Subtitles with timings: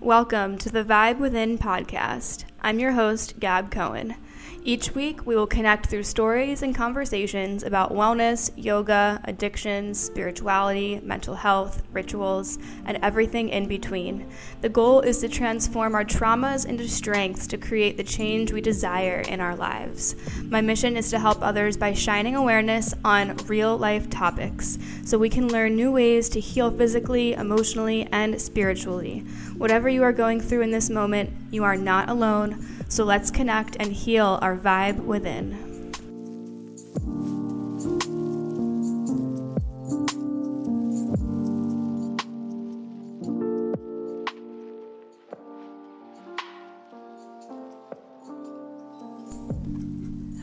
[0.00, 2.44] Welcome to the Vibe Within podcast.
[2.60, 4.14] I'm your host, Gab Cohen.
[4.64, 11.34] Each week, we will connect through stories and conversations about wellness, yoga, addictions, spirituality, mental
[11.34, 14.30] health, rituals, and everything in between.
[14.60, 19.20] The goal is to transform our traumas into strengths to create the change we desire
[19.20, 20.16] in our lives.
[20.44, 25.30] My mission is to help others by shining awareness on real life topics so we
[25.30, 29.20] can learn new ways to heal physically, emotionally, and spiritually.
[29.56, 32.66] Whatever you are going through in this moment, you are not alone.
[32.88, 35.66] So let's connect and heal our vibe within.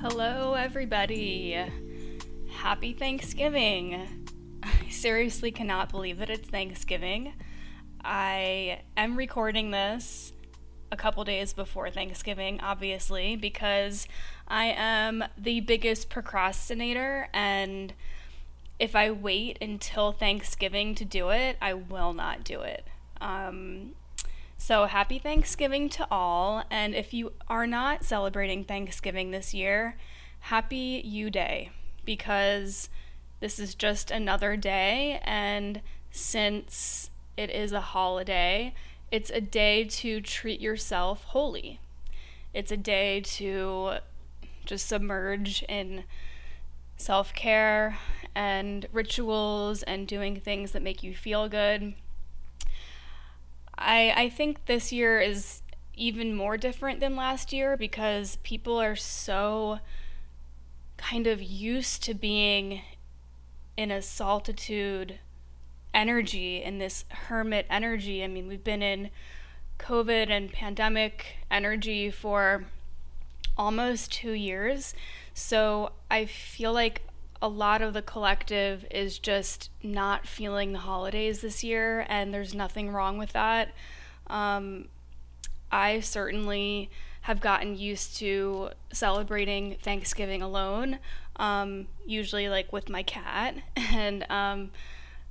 [0.02, 1.58] Hello, everybody.
[2.52, 4.08] Happy Thanksgiving.
[4.64, 7.34] I seriously cannot believe that it's Thanksgiving.
[8.04, 10.32] I am recording this
[10.92, 14.08] a couple days before Thanksgiving, obviously, because
[14.48, 17.94] I am the biggest procrastinator and
[18.78, 22.86] if I wait until Thanksgiving to do it, I will not do it.
[23.22, 23.92] Um,
[24.58, 26.64] so happy Thanksgiving to all.
[26.70, 29.98] And if you are not celebrating Thanksgiving this year,
[30.40, 31.72] happy You Day
[32.04, 32.90] because
[33.40, 35.20] this is just another day.
[35.24, 38.74] And since it is a holiday,
[39.12, 41.80] it's a day to treat yourself wholly.
[42.54, 43.98] It's a day to
[44.66, 46.04] just submerge in
[46.98, 47.98] self care
[48.34, 51.94] and rituals and doing things that make you feel good.
[53.78, 55.62] I, I think this year is
[55.96, 59.80] even more different than last year because people are so
[60.98, 62.82] kind of used to being
[63.78, 65.20] in a solitude
[65.96, 68.24] energy and this hermit energy.
[68.24, 69.10] I mean, we've been in
[69.80, 72.66] COVID and pandemic energy for
[73.58, 74.94] almost two years.
[75.34, 77.02] So I feel like
[77.42, 82.54] a lot of the collective is just not feeling the holidays this year, and there's
[82.54, 83.74] nothing wrong with that.
[84.28, 84.88] Um,
[85.72, 86.90] I certainly
[87.22, 91.00] have gotten used to celebrating Thanksgiving alone,
[91.38, 93.56] um, usually like with my cat.
[93.96, 94.72] And, um,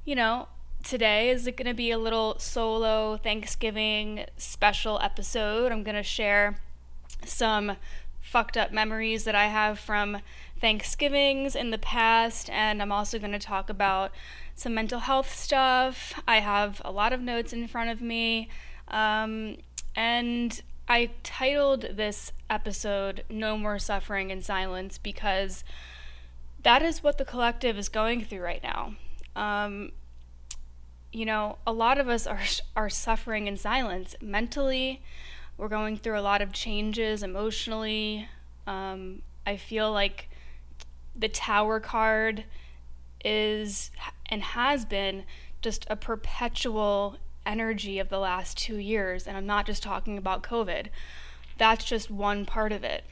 [0.04, 0.48] you know,
[0.84, 5.72] today is going to be a little solo Thanksgiving special episode.
[5.72, 6.58] I'm going to share
[7.24, 7.76] some
[8.20, 10.18] fucked up memories that I have from
[10.60, 14.12] Thanksgivings in the past, and I'm also going to talk about
[14.54, 16.20] some mental health stuff.
[16.28, 18.48] I have a lot of notes in front of me,
[18.88, 19.56] um,
[19.96, 25.64] and I titled this episode No More Suffering in Silence because
[26.62, 28.94] that is what the collective is going through right now.
[29.34, 29.92] Um,
[31.14, 32.40] you know, a lot of us are
[32.76, 35.02] are suffering in silence mentally.
[35.56, 38.28] We're going through a lot of changes emotionally.
[38.66, 40.28] Um, I feel like
[41.14, 42.44] the Tower card
[43.24, 43.92] is
[44.26, 45.24] and has been
[45.62, 50.42] just a perpetual energy of the last two years, and I'm not just talking about
[50.42, 50.88] COVID.
[51.56, 53.04] That's just one part of it.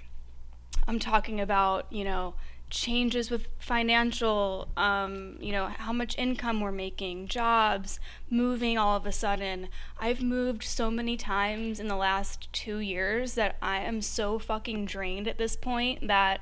[0.88, 2.34] I'm talking about, you know,
[2.72, 8.00] changes with financial, um, you know, how much income we're making, jobs,
[8.30, 9.68] moving all of a sudden.
[10.00, 14.86] I've moved so many times in the last two years that I am so fucking
[14.86, 16.40] drained at this point that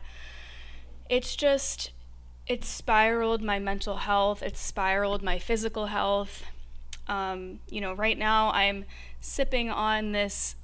[1.09, 1.91] it's just,
[2.47, 6.45] it's spiraled my mental health, it's spiraled my physical health.
[7.09, 8.85] Um, you know, right now I'm
[9.21, 10.55] sipping on this,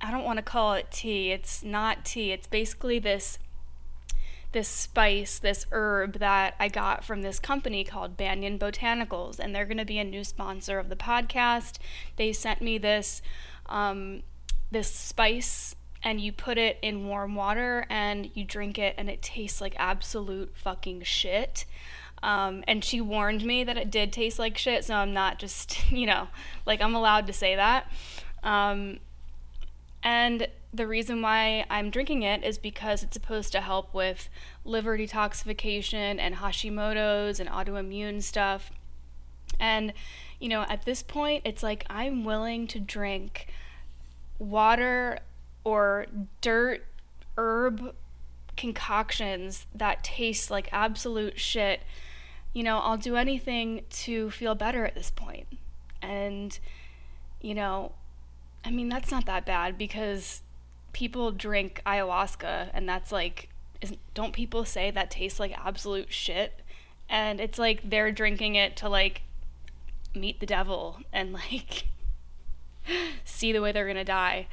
[0.00, 3.38] I don't want to call it tea, it's not tea, it's basically this
[4.52, 9.66] this spice, this herb that I got from this company called Banyan Botanicals, and they're
[9.66, 11.78] going to be a new sponsor of the podcast.
[12.16, 13.22] They sent me this
[13.66, 14.22] um,
[14.70, 19.22] this spice, and you put it in warm water and you drink it, and it
[19.22, 21.64] tastes like absolute fucking shit.
[22.22, 25.90] Um, and she warned me that it did taste like shit, so I'm not just,
[25.90, 26.28] you know,
[26.64, 27.90] like I'm allowed to say that.
[28.42, 28.98] Um,
[30.02, 30.46] and
[30.76, 34.28] the reason why I'm drinking it is because it's supposed to help with
[34.64, 38.70] liver detoxification and Hashimoto's and autoimmune stuff.
[39.58, 39.92] And,
[40.38, 43.46] you know, at this point, it's like I'm willing to drink
[44.38, 45.18] water
[45.64, 46.06] or
[46.40, 46.84] dirt
[47.38, 47.94] herb
[48.56, 51.80] concoctions that taste like absolute shit.
[52.52, 55.46] You know, I'll do anything to feel better at this point.
[56.00, 56.58] And,
[57.40, 57.92] you know,
[58.64, 60.42] I mean, that's not that bad because
[60.96, 63.50] people drink ayahuasca and that's like
[64.14, 66.62] don't people say that tastes like absolute shit
[67.06, 69.20] and it's like they're drinking it to like
[70.14, 71.84] meet the devil and like
[73.26, 74.46] see the way they're going to die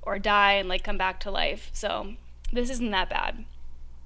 [0.00, 1.68] or die and like come back to life.
[1.74, 2.14] So
[2.50, 3.44] this isn't that bad.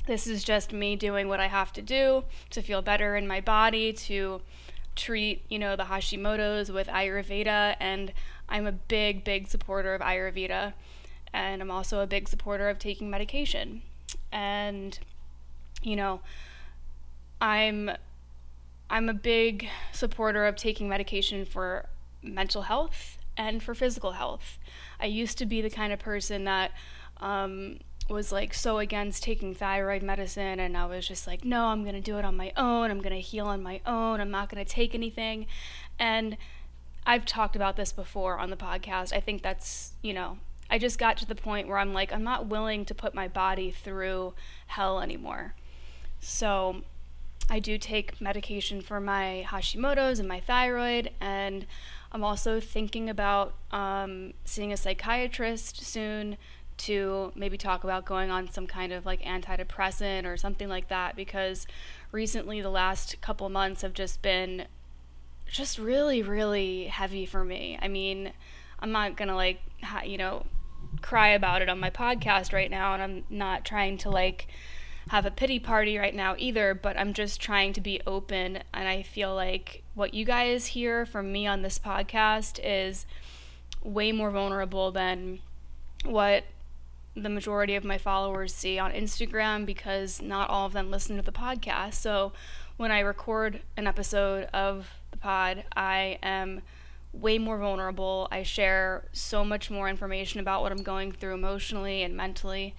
[0.07, 3.41] This is just me doing what I have to do to feel better in my
[3.41, 4.41] body, to
[4.97, 7.77] treat, you know, the Hashimoto's with Ayurveda.
[7.81, 8.13] And
[8.49, 10.75] I'm a big, big supporter of Ayurveda.
[11.37, 13.83] And I'm also a big supporter of taking medication.
[14.33, 14.99] And,
[15.83, 16.21] you know,
[17.43, 17.91] I'm
[18.89, 21.87] I'm a big supporter of taking medication for
[22.23, 24.59] mental health and for physical health.
[24.99, 26.73] I used to be the kind of person that
[27.19, 31.85] um, was like so against taking thyroid medicine, and I was just like, no, I'm
[31.85, 32.91] gonna do it on my own.
[32.91, 34.23] I'm gonna heal on my own.
[34.23, 35.49] I'm not gonna take anything.
[35.99, 36.39] And
[37.05, 39.13] I've talked about this before on the podcast.
[39.13, 40.39] I think that's, you know,
[40.71, 43.29] I just got to the point where I'm like, I'm not willing to put my
[43.29, 44.35] body through
[44.67, 45.55] hell anymore.
[46.21, 46.83] So
[47.49, 51.67] I do take medication for my Hashimoto's and my thyroid, and
[52.11, 56.37] I'm also thinking about um, seeing a psychiatrist soon
[56.79, 61.17] to maybe talk about going on some kind of like antidepressant or something like that
[61.17, 61.67] because
[62.13, 64.67] recently the last couple months have just been
[65.49, 67.79] just really really heavy for me.
[67.81, 68.33] I mean,
[68.81, 70.45] I'm not going to like ha- you know
[71.03, 74.49] cry about it on my podcast right now and I'm not trying to like
[75.09, 78.89] have a pity party right now either, but I'm just trying to be open and
[78.89, 83.07] I feel like what you guys hear from me on this podcast is
[83.85, 85.39] way more vulnerable than
[86.05, 86.45] what
[87.15, 91.23] the majority of my followers see on Instagram because not all of them listen to
[91.23, 91.95] the podcast.
[91.95, 92.33] So
[92.77, 96.63] when I record an episode of the pod, I am
[97.21, 98.29] way more vulnerable.
[98.31, 102.75] I share so much more information about what I'm going through emotionally and mentally.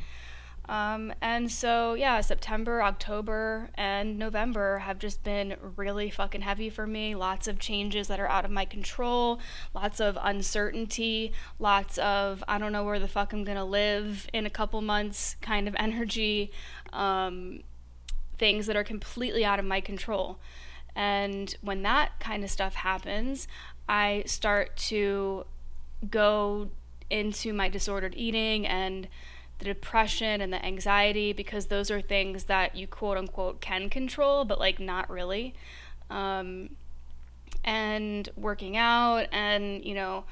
[0.70, 6.86] Um, and so, yeah, September, October, and November have just been really fucking heavy for
[6.86, 7.16] me.
[7.16, 9.40] Lots of changes that are out of my control,
[9.74, 14.46] lots of uncertainty, lots of I don't know where the fuck I'm gonna live in
[14.46, 16.52] a couple months kind of energy,
[16.92, 17.62] um,
[18.38, 20.38] things that are completely out of my control.
[20.98, 23.48] And when that kind of stuff happens,
[23.88, 25.46] I start to
[26.10, 26.70] go
[27.10, 29.08] into my disordered eating and
[29.60, 34.46] the depression and the anxiety because those are things that you quote unquote can control,
[34.46, 35.54] but like not really.
[36.10, 36.70] Um,
[37.64, 40.26] and working out and, you know,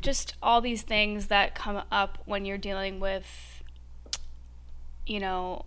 [0.00, 3.62] just all these things that come up when you're dealing with,
[5.06, 5.64] you know,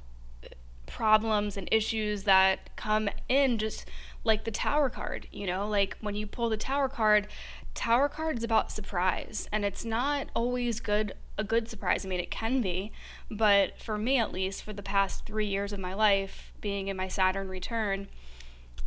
[0.88, 3.85] problems and issues that come in just
[4.23, 7.27] like the tower card, you know, like when you pull the tower card,
[7.73, 12.05] tower card is about surprise and it's not always good a good surprise.
[12.05, 12.91] I mean, it can be,
[13.31, 16.97] but for me at least, for the past three years of my life, being in
[16.97, 18.07] my Saturn return,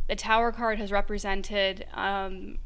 [0.07, 2.57] the Tower card has represented um,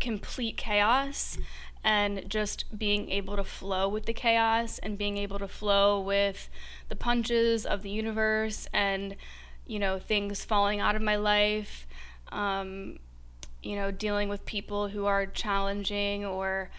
[0.00, 1.36] complete chaos
[1.84, 6.48] and just being able to flow with the chaos and being able to flow with
[6.88, 9.16] the punches of the universe and,
[9.66, 11.86] you know, things falling out of my life.
[12.30, 12.98] Um,
[13.62, 16.70] you know, dealing with people who are challenging or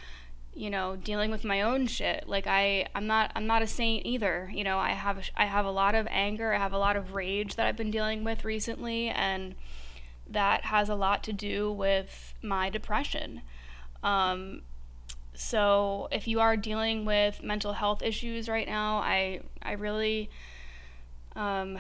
[0.56, 4.06] you know dealing with my own shit like i i'm not i'm not a saint
[4.06, 6.96] either you know i have i have a lot of anger i have a lot
[6.96, 9.54] of rage that i've been dealing with recently and
[10.28, 13.42] that has a lot to do with my depression
[14.02, 14.62] um,
[15.34, 20.30] so if you are dealing with mental health issues right now i i really
[21.36, 21.78] um,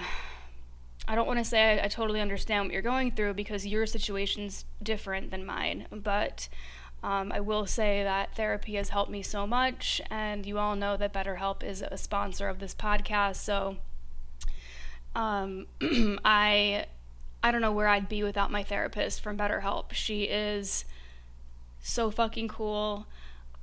[1.07, 3.85] i don't want to say I, I totally understand what you're going through because your
[3.85, 6.47] situation's different than mine but
[7.05, 10.97] um, I will say that therapy has helped me so much, and you all know
[10.97, 13.35] that BetterHelp is a sponsor of this podcast.
[13.35, 13.77] So
[15.15, 15.67] um,
[16.25, 16.87] I
[17.43, 19.93] I don't know where I'd be without my therapist from BetterHelp.
[19.93, 20.83] She is
[21.79, 23.05] so fucking cool.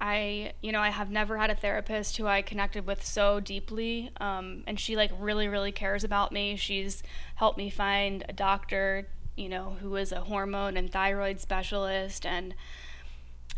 [0.02, 4.10] I, you know, I have never had a therapist who I connected with so deeply.
[4.20, 6.56] Um, and she, like, really, really cares about me.
[6.56, 7.04] She's
[7.36, 9.06] helped me find a doctor,
[9.36, 12.26] you know, who is a hormone and thyroid specialist.
[12.26, 12.56] And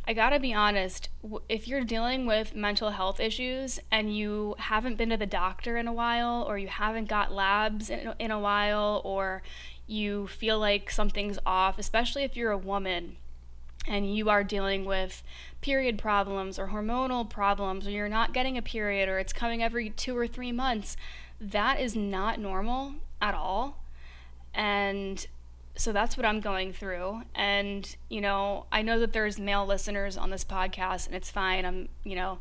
[0.07, 1.09] I gotta be honest,
[1.49, 5.89] if you're dealing with mental health issues and you haven't been to the doctor in
[5.89, 9.43] a while, or you haven't got labs in, in a while, or
[9.87, 13.17] you feel like something's off, especially if you're a woman
[13.87, 15.23] and you are dealing with
[15.61, 19.91] period problems or hormonal problems, or you're not getting a period, or it's coming every
[19.91, 20.97] two or three months,
[21.41, 23.83] that is not normal at all.
[24.55, 25.27] And
[25.77, 27.23] so that's what I'm going through.
[27.35, 31.65] And, you know, I know that there's male listeners on this podcast, and it's fine.
[31.65, 32.39] I'm, you know,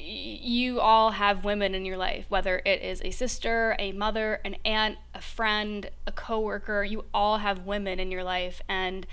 [0.00, 4.56] you all have women in your life, whether it is a sister, a mother, an
[4.64, 8.62] aunt, a friend, a coworker, you all have women in your life.
[8.68, 9.06] And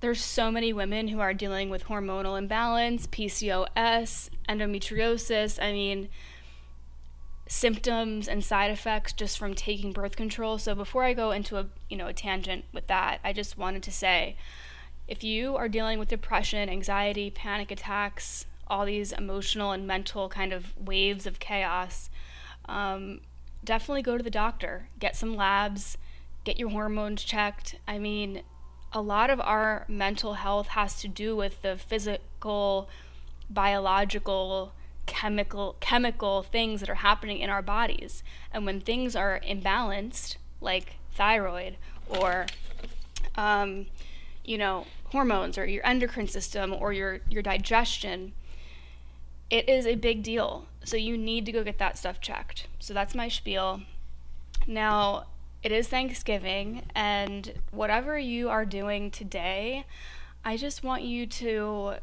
[0.00, 5.62] there's so many women who are dealing with hormonal imbalance, PCOS, endometriosis.
[5.62, 6.08] I mean,
[7.48, 10.58] symptoms and side effects just from taking birth control.
[10.58, 13.82] So before I go into a, you know, a tangent with that, I just wanted
[13.84, 14.36] to say
[15.08, 20.52] if you are dealing with depression, anxiety, panic attacks, all these emotional and mental kind
[20.52, 22.10] of waves of chaos,
[22.66, 23.22] um,
[23.64, 24.90] definitely go to the doctor.
[24.98, 25.96] Get some labs,
[26.44, 27.76] get your hormones checked.
[27.88, 28.42] I mean,
[28.92, 32.88] a lot of our mental health has to do with the physical,
[33.50, 34.72] biological,
[35.06, 38.22] chemical chemical things that are happening in our bodies.
[38.52, 41.76] And when things are imbalanced, like thyroid
[42.08, 42.46] or
[43.36, 43.86] um,
[44.44, 48.32] you know, hormones or your endocrine system or your your digestion,
[49.50, 50.66] it is a big deal.
[50.84, 52.66] So you need to go get that stuff checked.
[52.78, 53.82] So that's my spiel.
[54.66, 55.26] Now,
[55.62, 59.84] it is Thanksgiving, and whatever you are doing today,
[60.44, 61.94] I just want you to,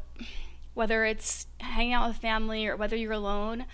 [0.74, 3.64] whether it's hanging out with family or whether you're alone,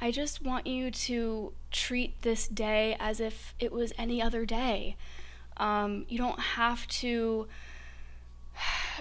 [0.00, 4.96] I just want you to treat this day as if it was any other day.
[5.56, 7.46] Um, you don't have to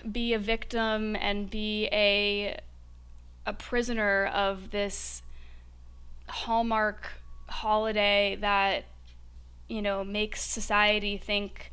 [0.09, 2.59] be a victim and be a
[3.45, 5.23] a prisoner of this
[6.29, 7.09] hallmark
[7.47, 8.85] holiday that
[9.71, 11.71] you know, makes society think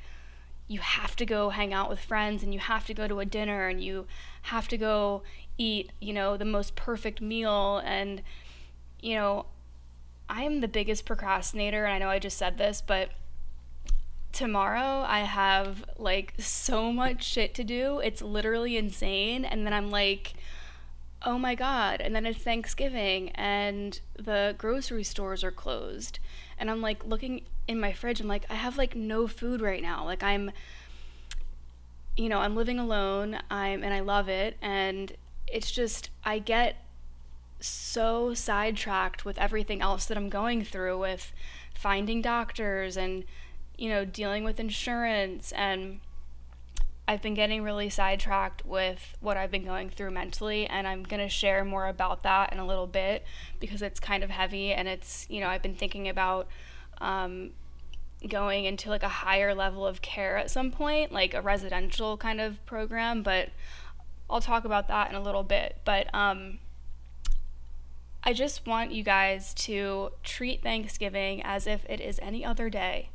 [0.68, 3.24] you have to go hang out with friends and you have to go to a
[3.24, 4.06] dinner and you
[4.42, 5.22] have to go
[5.56, 7.82] eat, you know, the most perfect meal.
[7.84, 8.22] And,
[9.00, 9.46] you know,
[10.28, 11.84] I am the biggest procrastinator.
[11.84, 13.10] And I know I just said this, but
[14.30, 17.98] tomorrow I have like so much shit to do.
[17.98, 19.44] It's literally insane.
[19.44, 20.34] And then I'm like,
[21.22, 22.00] oh my God.
[22.00, 26.20] And then it's Thanksgiving and the grocery stores are closed.
[26.58, 28.20] And I'm like looking in my fridge.
[28.20, 30.04] I'm like, I have like no food right now.
[30.04, 30.50] Like I'm,
[32.16, 33.38] you know, I'm living alone.
[33.50, 34.56] I'm and I love it.
[34.60, 35.12] And
[35.46, 36.82] it's just I get
[37.60, 41.32] so sidetracked with everything else that I'm going through with
[41.74, 43.24] finding doctors and
[43.76, 46.00] you know dealing with insurance and
[47.08, 51.22] I've been getting really sidetracked with what I've been going through mentally, and I'm going
[51.22, 53.24] to share more about that in a little bit
[53.60, 56.48] because it's kind of heavy and it's, you know, I've been thinking about
[57.00, 57.50] um,
[58.26, 62.40] going into like a higher level of care at some point, like a residential kind
[62.40, 63.50] of program, but
[64.28, 65.76] I'll talk about that in a little bit.
[65.84, 66.58] But um,
[68.22, 73.10] I just want you guys to treat Thanksgiving as if it is any other day.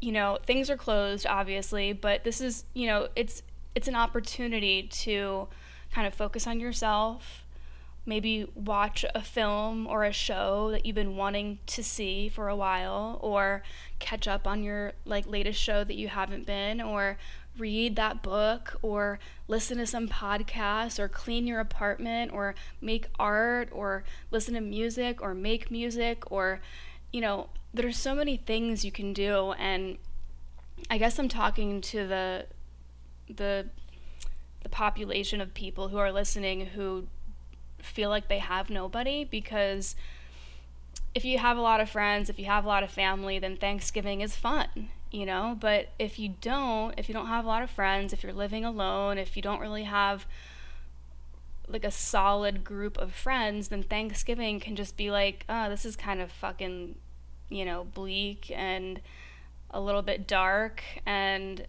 [0.00, 3.42] You know, things are closed obviously, but this is, you know, it's
[3.74, 5.48] it's an opportunity to
[5.92, 7.43] kind of focus on yourself,
[8.06, 12.56] maybe watch a film or a show that you've been wanting to see for a
[12.56, 13.62] while or
[13.98, 17.16] catch up on your like latest show that you haven't been or
[17.56, 19.18] read that book or
[19.48, 25.22] listen to some podcast or clean your apartment or make art or listen to music
[25.22, 26.60] or make music or
[27.12, 29.52] you know there's so many things you can do.
[29.58, 29.98] And
[30.88, 32.46] I guess I'm talking to the
[33.28, 33.66] the
[34.62, 37.06] the population of people who are listening who
[37.84, 39.96] feel like they have nobody because
[41.14, 43.56] if you have a lot of friends, if you have a lot of family, then
[43.56, 45.56] Thanksgiving is fun, you know?
[45.58, 48.64] But if you don't, if you don't have a lot of friends, if you're living
[48.64, 50.26] alone, if you don't really have
[51.68, 55.96] like a solid group of friends, then Thanksgiving can just be like, oh, this is
[55.96, 56.96] kind of fucking,
[57.48, 59.00] you know, bleak and
[59.70, 60.82] a little bit dark.
[61.06, 61.64] And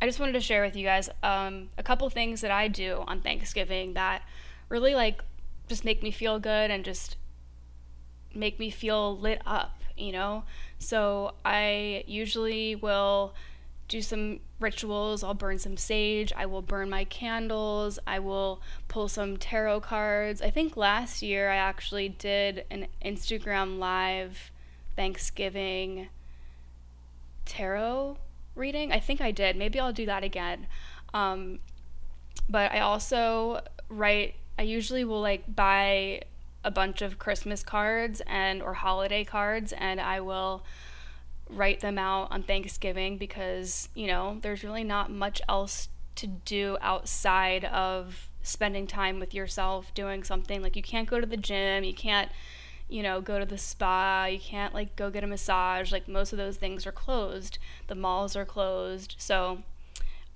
[0.00, 3.04] I just wanted to share with you guys um, a couple things that I do
[3.06, 4.22] on Thanksgiving that
[4.68, 5.22] really like
[5.68, 7.16] just make me feel good and just
[8.34, 10.44] make me feel lit up, you know?
[10.78, 13.34] So I usually will
[13.88, 15.22] do some rituals.
[15.22, 16.32] I'll burn some sage.
[16.36, 17.98] I will burn my candles.
[18.06, 20.42] I will pull some tarot cards.
[20.42, 24.50] I think last year I actually did an Instagram live
[24.96, 26.08] Thanksgiving
[27.44, 28.18] tarot
[28.54, 28.92] reading.
[28.92, 29.56] I think I did.
[29.56, 30.66] Maybe I'll do that again.
[31.14, 31.60] Um,
[32.48, 36.22] but I also write I usually will like buy
[36.64, 40.64] a bunch of Christmas cards and or holiday cards and I will
[41.48, 46.76] write them out on Thanksgiving because, you know, there's really not much else to do
[46.80, 51.84] outside of spending time with yourself doing something like you can't go to the gym,
[51.84, 52.30] you can't
[52.88, 55.90] you know, go to the spa, you can't like go get a massage.
[55.90, 57.58] Like most of those things are closed.
[57.88, 59.16] The malls are closed.
[59.18, 59.62] So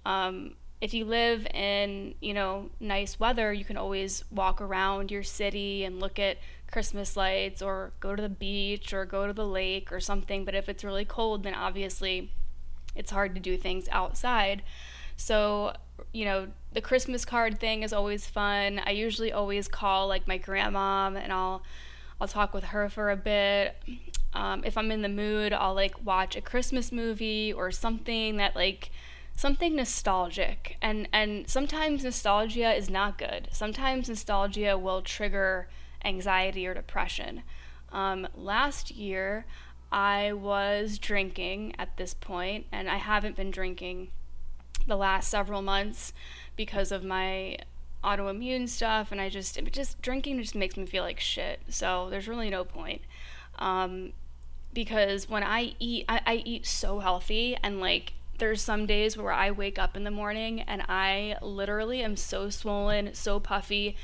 [0.05, 5.23] um, if you live in, you know, nice weather, you can always walk around your
[5.23, 6.39] city and look at
[6.71, 10.45] Christmas lights or go to the beach or go to the lake or something.
[10.45, 12.31] But if it's really cold, then obviously
[12.95, 14.63] it's hard to do things outside.
[15.17, 15.75] So,
[16.13, 18.81] you know, the Christmas card thing is always fun.
[18.85, 21.63] I usually always call like my grandma and I'll
[22.21, 23.77] I'll talk with her for a bit.
[24.35, 28.55] Um, if I'm in the mood, I'll like watch a Christmas movie or something that
[28.55, 28.91] like
[29.41, 30.77] something nostalgic.
[30.83, 33.49] And and sometimes nostalgia is not good.
[33.51, 35.69] Sometimes nostalgia will trigger
[36.05, 37.43] anxiety or depression.
[37.91, 39.47] Um, last year,
[39.91, 44.09] I was drinking at this point, and I haven't been drinking
[44.87, 46.13] the last several months
[46.55, 47.57] because of my
[48.05, 51.61] autoimmune stuff, and I just just drinking just makes me feel like shit.
[51.71, 53.01] So there's really no point.
[53.59, 54.13] Um,
[54.75, 59.33] because when I eat, I, I eat so healthy, and like there's some days where
[59.33, 63.97] I wake up in the morning and I literally am so swollen, so puffy,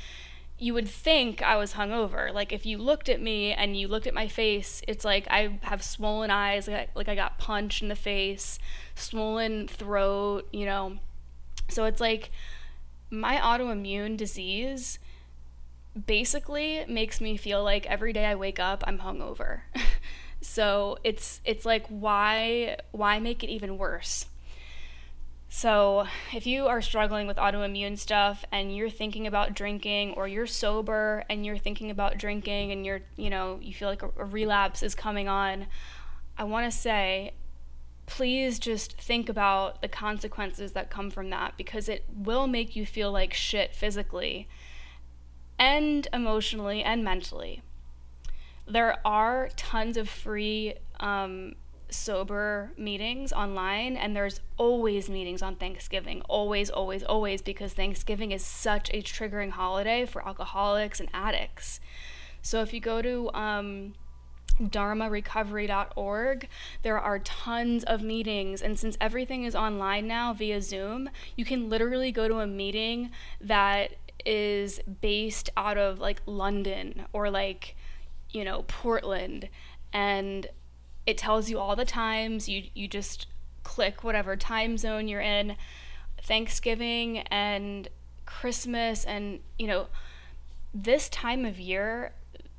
[0.59, 2.33] you would think I was hungover.
[2.33, 5.59] Like if you looked at me and you looked at my face, it's like I
[5.63, 8.57] have swollen eyes, like I, got punched in the face,
[8.95, 10.97] swollen throat, you know.
[11.69, 12.31] So it's like
[13.09, 14.99] my autoimmune disease
[16.05, 19.61] basically makes me feel like every day I wake up I'm hungover.
[20.41, 24.25] so it's it's like why why make it even worse?
[25.49, 30.45] So, if you are struggling with autoimmune stuff and you're thinking about drinking or you're
[30.45, 34.83] sober and you're thinking about drinking and you're, you know, you feel like a, relapse
[34.83, 35.67] is coming on,
[36.37, 37.31] I want to say
[38.07, 42.85] please just think about the consequences that come from that because it will make you
[42.85, 44.47] feel like shit physically
[45.59, 47.61] and emotionally and mentally.
[48.67, 51.55] There are tons of free um,
[51.89, 56.21] sober meetings online and there's always meetings on Thanksgiving.
[56.23, 61.79] Always always always because Thanksgiving is such a triggering holiday for alcoholics and addicts.
[62.41, 63.93] So if you go to um,
[64.61, 66.47] dharmarecovery.org
[66.83, 68.61] there are tons of meetings.
[68.61, 73.11] And since everything is online now via zoom you can literally go to a meeting
[73.39, 73.93] that
[74.25, 77.76] is based out of like london or like
[78.31, 79.49] you know portland
[79.93, 80.47] and
[81.07, 82.47] it tells you all the times.
[82.47, 83.25] You you just
[83.63, 85.55] click whatever time zone you're in.
[86.21, 87.87] Thanksgiving and
[88.25, 89.87] Christmas and you know
[90.73, 92.11] this time of year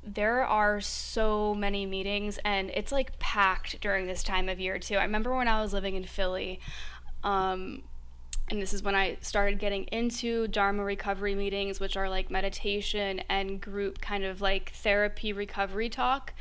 [0.03, 4.95] there are so many meetings and it's like packed during this time of year too.
[4.95, 6.59] I remember when I was living in Philly
[7.23, 7.83] um,
[8.49, 13.21] and this is when I started getting into Dharma recovery meetings, which are like meditation
[13.29, 16.33] and group kind of like therapy recovery talk.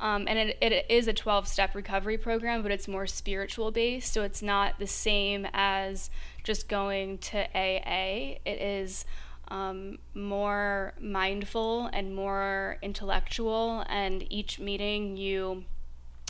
[0.00, 4.12] Um, and it, it is a 12 step recovery program, but it's more spiritual based.
[4.12, 6.10] So it's not the same as
[6.42, 8.38] just going to AA.
[8.44, 9.04] It is
[9.48, 13.84] um, more mindful and more intellectual.
[13.88, 15.64] And each meeting, you,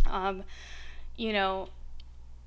[0.06, 0.44] um,
[1.16, 1.68] you know,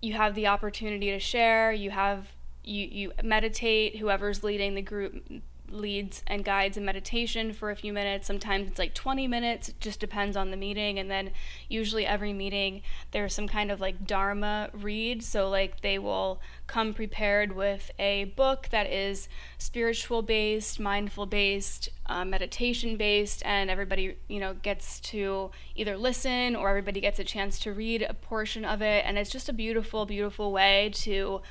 [0.02, 1.72] you have the opportunity to share.
[1.72, 2.28] You have
[2.68, 3.98] you you meditate.
[3.98, 5.24] Whoever's leading the group
[5.70, 8.28] leads and guides and meditation for a few minutes.
[8.28, 11.00] Sometimes it's like 20 minutes, it just depends on the meeting.
[11.00, 11.32] And then
[11.68, 15.24] usually every meeting there's some kind of like Dharma read.
[15.24, 19.28] So, like, they will come prepared with a book that is
[19.58, 26.56] spiritual based, mindful based, uh, meditation based, and everybody, you know, gets to either listen
[26.56, 29.04] or everybody gets a chance to read a portion of it.
[29.06, 31.42] And it's just a beautiful, beautiful way to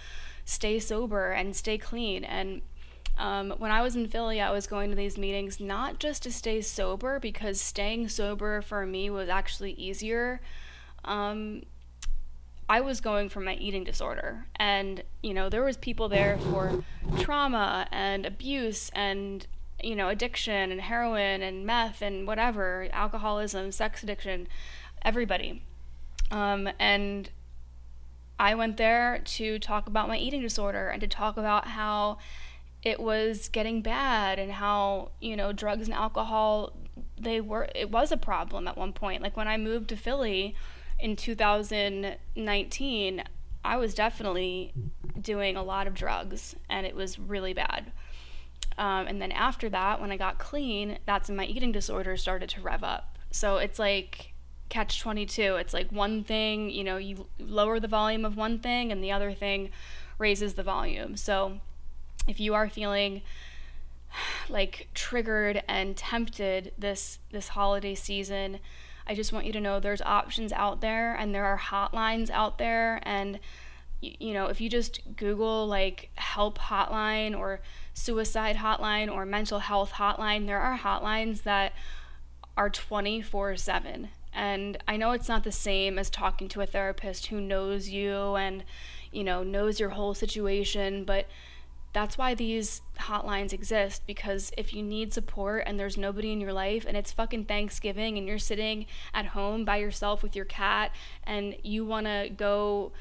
[0.47, 2.25] stay sober and stay clean.
[2.25, 2.63] And
[3.19, 6.33] um, when I was in Philly, I was going to these meetings not just to
[6.33, 10.41] stay sober, because staying sober for me was actually easier.
[11.05, 11.65] Um,
[12.69, 16.85] I was going for my eating disorder, and you know there was people there for
[17.21, 19.47] trauma and abuse and
[19.83, 24.49] you know addiction and heroin and meth and whatever, alcoholism, sex addiction,
[25.03, 25.63] everybody.
[26.31, 27.31] Um, and
[28.39, 32.19] I went there to talk about my eating disorder and to talk about how
[32.83, 36.73] it was getting bad and how you know drugs and alcohol
[37.19, 39.23] they were it was a problem at one point.
[39.23, 40.55] Like when i moved to philly
[41.01, 43.25] in 2019
[43.65, 44.73] i was definitely
[45.21, 47.93] doing a lot of drugs and it was really bad.
[48.79, 52.51] Um, and then after that when i got clean that's when my eating disorder started
[52.51, 53.19] to rev up.
[53.31, 54.35] So it's like
[54.69, 58.91] catch 22 it's like one thing you know you lower the volume of one thing
[58.91, 59.71] and the other thing
[60.19, 61.61] raises the volume so
[62.27, 63.23] if you are feeling
[64.49, 68.59] like triggered and tempted this this holiday season,
[69.07, 72.59] I just want you to know there's options out there and there are hotlines out
[72.59, 73.39] there and
[74.03, 77.61] you know, if you just Google like help hotline or
[77.95, 81.73] suicide hotline or mental health hotline, there are hotlines that
[82.59, 84.09] are 24 7.
[84.37, 88.37] And I know it's not the same as talking to a therapist who knows you
[88.37, 88.63] and
[89.17, 91.27] you know, knows your whole situation, but
[91.95, 96.53] that's why these hotlines exist because if you need support and there's nobody in your
[96.53, 100.93] life and it's fucking Thanksgiving and you're sitting at home by yourself with your cat
[101.25, 102.93] and you want to go,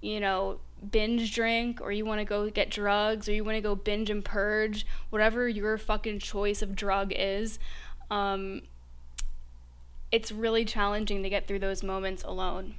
[0.00, 0.58] you know,
[0.90, 4.10] binge drink or you want to go get drugs or you want to go binge
[4.10, 7.60] and purge, whatever your fucking choice of drug is,
[8.10, 8.62] um,
[10.12, 12.74] it's really challenging to get through those moments alone.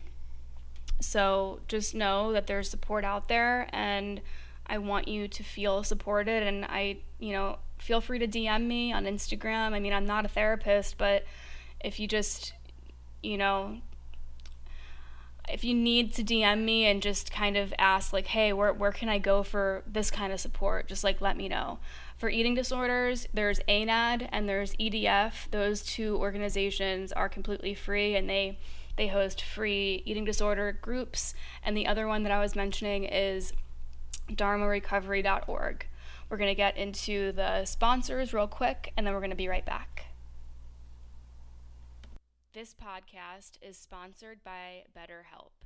[1.00, 4.22] So just know that there's support out there and
[4.68, 8.94] I want you to feel supported and I, you know, feel free to DM me
[8.94, 9.74] on Instagram.
[9.74, 11.26] I mean, I'm not a therapist, but
[11.84, 12.54] if you just,
[13.24, 13.78] you know,
[15.50, 18.92] if you need to DM me and just kind of ask like, "Hey, where where
[18.92, 21.80] can I go for this kind of support?" just like let me know.
[22.22, 25.50] For eating disorders, there's ANAD and there's EDF.
[25.50, 28.60] Those two organizations are completely free and they
[28.96, 31.34] they host free eating disorder groups.
[31.64, 33.54] And the other one that I was mentioning is
[34.30, 35.88] dharmarecovery.org.
[36.30, 39.48] We're going to get into the sponsors real quick and then we're going to be
[39.48, 40.06] right back.
[42.54, 45.61] This podcast is sponsored by BetterHelp.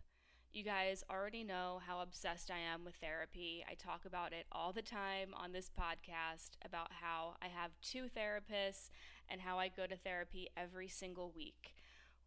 [0.55, 3.65] You guys already know how obsessed I am with therapy.
[3.69, 8.03] I talk about it all the time on this podcast about how I have two
[8.03, 8.89] therapists
[9.27, 11.75] and how I go to therapy every single week.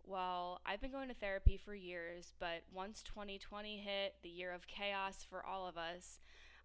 [0.05, 4.67] Well, I've been going to therapy for years, but once 2020 hit, the year of
[4.67, 6.21] chaos for all of us,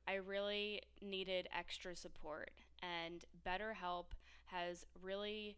[0.06, 2.52] I really needed extra support.
[2.82, 4.08] And BetterHelp
[4.48, 5.56] has really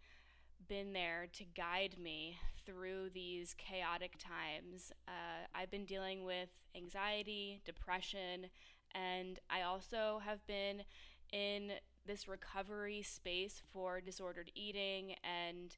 [0.68, 4.92] been there to guide me through these chaotic times.
[5.08, 8.48] Uh, I've been dealing with anxiety, depression,
[8.94, 10.84] and I also have been
[11.32, 11.74] in
[12.06, 15.76] this recovery space for disordered eating and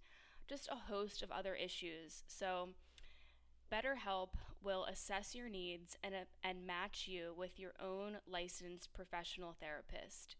[0.47, 2.23] just a host of other issues.
[2.28, 2.69] So,
[3.71, 4.30] BetterHelp
[4.63, 10.36] will assess your needs and, uh, and match you with your own licensed professional therapist.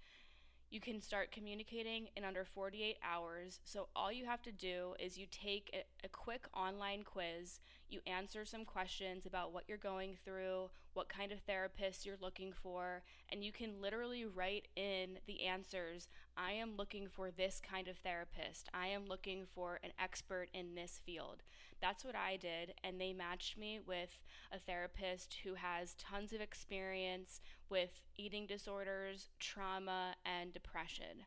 [0.70, 3.62] You can start communicating in under 48 hours.
[3.64, 8.02] So, all you have to do is you take a, a, quick online quiz, you
[8.06, 13.04] answer some questions about what you're going through, what kind of therapist you're looking for,
[13.30, 17.98] and you can literally write in the answers I am looking for this kind of
[17.98, 18.68] therapist.
[18.74, 21.44] I am looking for an expert in this field.
[21.82, 24.18] That's what I did, and they matched me with
[24.52, 31.26] a therapist who has tons of experience with eating disorders, trauma, and depression.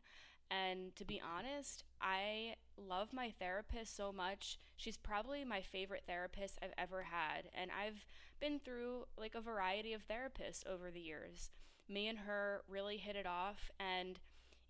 [0.51, 4.59] And to be honest, I love my therapist so much.
[4.75, 7.47] She's probably my favorite therapist I've ever had.
[7.53, 8.05] And I've
[8.41, 11.51] been through like a variety of therapists over the years.
[11.87, 13.71] Me and her really hit it off.
[13.79, 14.19] And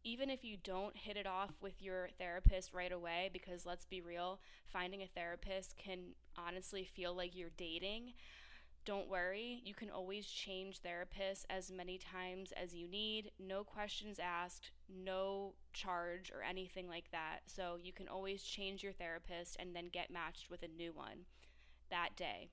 [0.03, 4.01] even if you don't hit it off with your therapist right away, because let's be
[4.01, 5.99] real, finding a therapist can
[6.37, 8.13] honestly feel like you're dating.
[8.83, 13.29] Don't worry, you can always change therapists as many times as you need.
[13.39, 17.41] No questions asked, no charge, or anything like that.
[17.45, 21.25] So you can always change your therapist and then get matched with a new one
[21.91, 22.49] that day.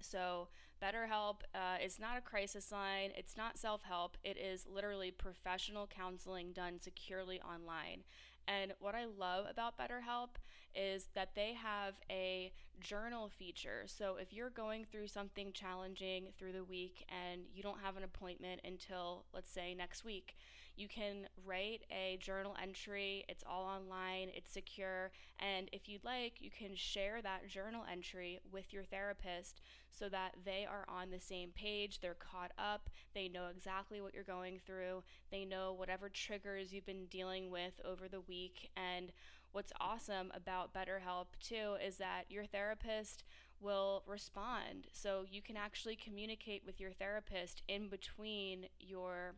[0.00, 0.48] So,
[0.82, 5.86] BetterHelp uh, is not a crisis line, it's not self help, it is literally professional
[5.86, 8.04] counseling done securely online.
[8.46, 10.36] And what I love about BetterHelp
[10.74, 13.82] is that they have a journal feature.
[13.86, 18.04] So if you're going through something challenging through the week and you don't have an
[18.04, 20.36] appointment until, let's say, next week,
[20.78, 23.24] you can write a journal entry.
[23.28, 25.10] It's all online, it's secure.
[25.40, 29.60] And if you'd like, you can share that journal entry with your therapist
[29.90, 32.00] so that they are on the same page.
[32.00, 32.90] They're caught up.
[33.12, 35.02] They know exactly what you're going through.
[35.32, 38.70] They know whatever triggers you've been dealing with over the week.
[38.76, 39.10] And
[39.50, 43.24] what's awesome about BetterHelp, too, is that your therapist
[43.60, 44.86] will respond.
[44.92, 49.34] So you can actually communicate with your therapist in between your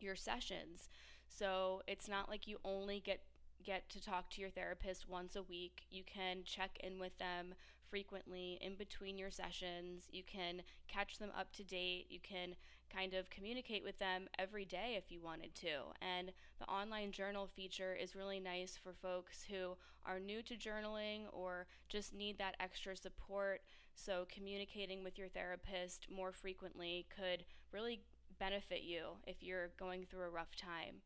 [0.00, 0.88] your sessions.
[1.28, 3.20] So it's not like you only get
[3.64, 5.86] get to talk to your therapist once a week.
[5.90, 7.54] You can check in with them
[7.90, 10.04] frequently in between your sessions.
[10.10, 12.06] You can catch them up to date.
[12.08, 12.54] You can
[12.94, 15.92] kind of communicate with them every day if you wanted to.
[16.00, 21.22] And the online journal feature is really nice for folks who are new to journaling
[21.32, 23.62] or just need that extra support.
[23.94, 28.02] So, communicating with your therapist more frequently could really
[28.38, 30.96] benefit you if you're going through a rough time.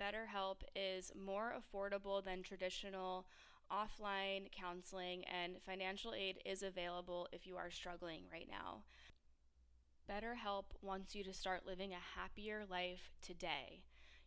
[0.00, 3.26] BetterHelp is more affordable than traditional
[3.72, 8.82] offline counseling, and financial aid is available if you are struggling right now.
[10.10, 13.80] BetterHelp wants you to start living a happier life today.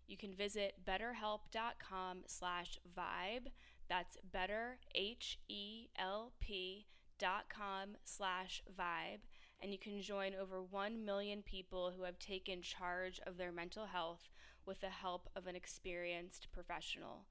[0.08, 3.52] You can visit betterhelp.com slash vibe.
[3.90, 6.88] That's better, H-E-L-P
[7.20, 9.22] dot com slash vibe
[9.62, 13.86] and you can join over 1 million people who have taken charge of their mental
[13.86, 14.30] health
[14.66, 17.26] with the help of an experienced professional.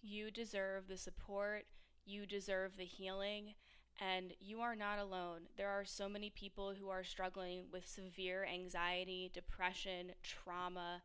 [0.00, 1.64] You deserve the support,
[2.04, 3.54] you deserve the healing,
[4.00, 5.42] and you are not alone.
[5.56, 11.02] There are so many people who are struggling with severe anxiety, depression, trauma,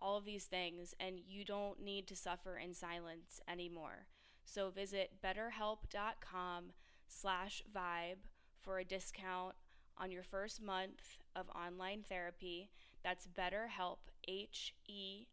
[0.00, 4.06] all of these things, and you don't need to suffer in silence anymore.
[4.44, 6.72] So visit betterhelp.com
[7.06, 8.26] slash vibe
[8.62, 9.54] for a discount
[10.00, 12.70] on your first month of online therapy.
[13.04, 15.26] That's betterhelp, H-E-L-P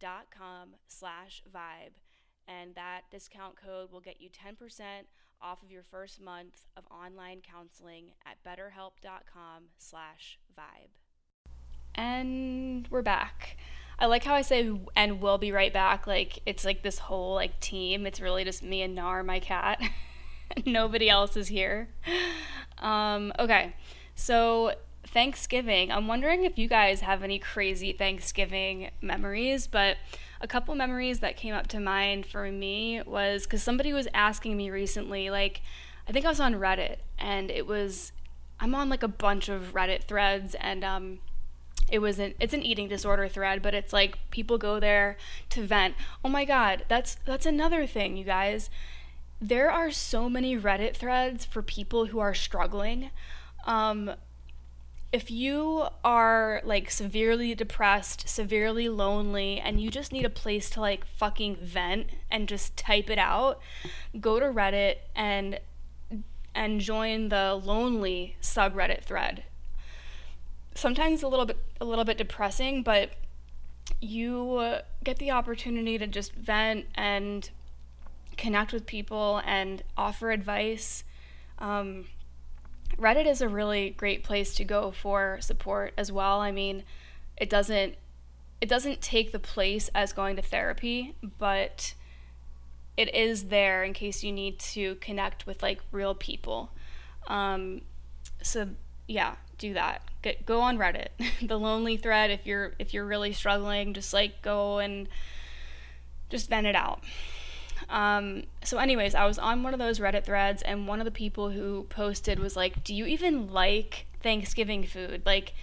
[0.00, 1.94] dot com slash vibe.
[2.46, 4.82] And that discount code will get you 10%
[5.40, 10.90] off of your first month of online counseling at betterhelp.com slash vibe.
[11.94, 13.56] And we're back.
[13.98, 16.06] I like how I say and we'll be right back.
[16.06, 18.06] Like it's like this whole like team.
[18.06, 19.80] It's really just me and Nar, my cat.
[20.66, 21.88] Nobody else is here.
[22.78, 23.74] Um, okay,
[24.14, 24.72] so
[25.06, 25.92] Thanksgiving.
[25.92, 29.96] I'm wondering if you guys have any crazy Thanksgiving memories, but
[30.40, 34.56] a couple memories that came up to mind for me was because somebody was asking
[34.56, 35.60] me recently, like,
[36.08, 38.12] I think I was on Reddit, and it was,
[38.58, 41.18] I'm on like a bunch of Reddit threads, and um,
[41.88, 45.16] it was an it's an eating disorder thread, but it's like people go there
[45.50, 45.94] to vent.
[46.24, 48.70] Oh my god, that's that's another thing, you guys.
[49.42, 53.10] There are so many Reddit threads for people who are struggling.
[53.64, 54.12] Um,
[55.12, 60.80] if you are like severely depressed, severely lonely, and you just need a place to
[60.80, 63.60] like fucking vent and just type it out,
[64.20, 65.58] go to Reddit and
[66.54, 69.42] and join the lonely subreddit thread.
[70.76, 73.10] Sometimes a little bit a little bit depressing, but
[74.00, 77.50] you get the opportunity to just vent and
[78.42, 81.04] connect with people and offer advice.
[81.60, 82.06] Um,
[82.98, 86.40] Reddit is a really great place to go for support as well.
[86.40, 86.82] I mean,
[87.36, 87.94] it doesn't
[88.60, 91.94] it doesn't take the place as going to therapy, but
[92.96, 96.72] it is there in case you need to connect with like real people.
[97.28, 97.82] Um,
[98.42, 98.70] so
[99.06, 100.02] yeah, do that.
[100.22, 101.08] Get, go on Reddit,
[101.42, 102.32] the lonely thread.
[102.32, 105.08] If you're if you're really struggling, just like go and
[106.28, 107.04] just vent it out.
[107.88, 111.10] Um, so, anyways, I was on one of those Reddit threads, and one of the
[111.10, 115.22] people who posted was like, Do you even like Thanksgiving food?
[115.24, 115.54] Like,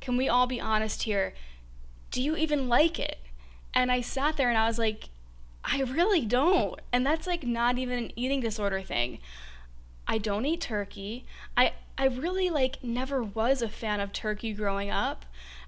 [0.00, 1.34] can we all be honest here?
[2.10, 3.18] Do you even like it?
[3.74, 5.10] And I sat there and I was like,
[5.64, 6.80] I really don't.
[6.92, 9.18] And that's like not even an eating disorder thing.
[10.06, 11.26] I don't eat turkey.
[11.56, 15.26] I I really like never was a fan of turkey growing up.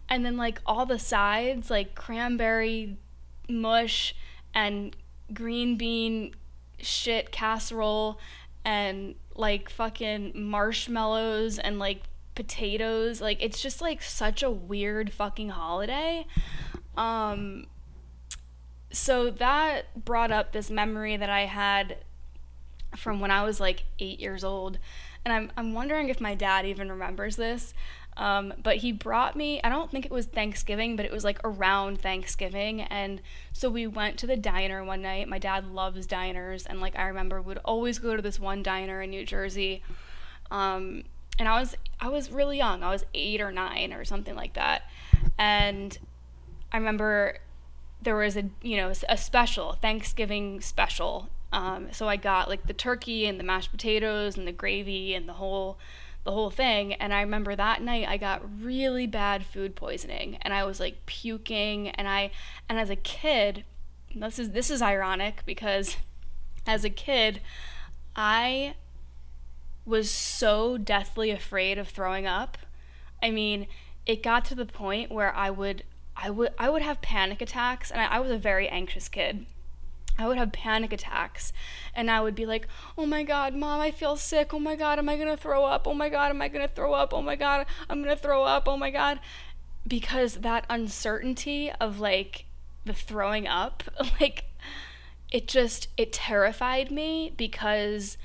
[0.08, 2.96] And then like all the sides like cranberry
[3.48, 4.14] mush
[4.54, 4.96] and
[5.32, 6.34] green bean
[6.78, 8.18] shit casserole
[8.64, 12.02] and like fucking marshmallows and like
[12.34, 13.20] potatoes.
[13.20, 16.26] Like it's just like such a weird fucking holiday.
[16.96, 17.66] Um
[18.92, 21.98] so that brought up this memory that I had
[22.96, 24.78] from when I was like 8 years old.
[25.24, 27.74] And I'm I'm wondering if my dad even remembers this.
[28.20, 31.40] Um, but he brought me, I don't think it was Thanksgiving, but it was like
[31.42, 32.82] around Thanksgiving.
[32.82, 33.22] And
[33.54, 35.26] so we went to the diner one night.
[35.26, 36.66] My dad loves diners.
[36.66, 39.82] And like I remember would always go to this one diner in New Jersey.
[40.50, 41.04] Um,
[41.38, 42.82] and I was I was really young.
[42.82, 44.82] I was eight or nine or something like that.
[45.38, 45.98] And
[46.70, 47.38] I remember
[48.02, 51.30] there was a you know a special Thanksgiving special.
[51.54, 55.26] Um, so I got like the turkey and the mashed potatoes and the gravy and
[55.26, 55.78] the whole
[56.24, 56.94] the whole thing.
[56.94, 61.06] And I remember that night I got really bad food poisoning and I was like
[61.06, 62.30] puking and I
[62.68, 63.64] and as a kid,
[64.14, 65.96] this is this is ironic because
[66.66, 67.40] as a kid,
[68.14, 68.74] I
[69.86, 72.58] was so deathly afraid of throwing up.
[73.22, 73.66] I mean,
[74.06, 75.84] it got to the point where I would
[76.16, 79.46] I would I would have panic attacks and I, I was a very anxious kid.
[80.20, 81.52] I would have panic attacks
[81.94, 84.52] and I would be like, oh my God, mom, I feel sick.
[84.52, 85.86] Oh my God, am I going to throw up?
[85.86, 87.14] Oh my God, am I going to throw up?
[87.14, 88.68] Oh my God, I'm going to throw up.
[88.68, 89.18] Oh my God.
[89.86, 92.44] Because that uncertainty of like
[92.84, 93.82] the throwing up,
[94.20, 94.44] like
[95.30, 98.18] it just, it terrified me because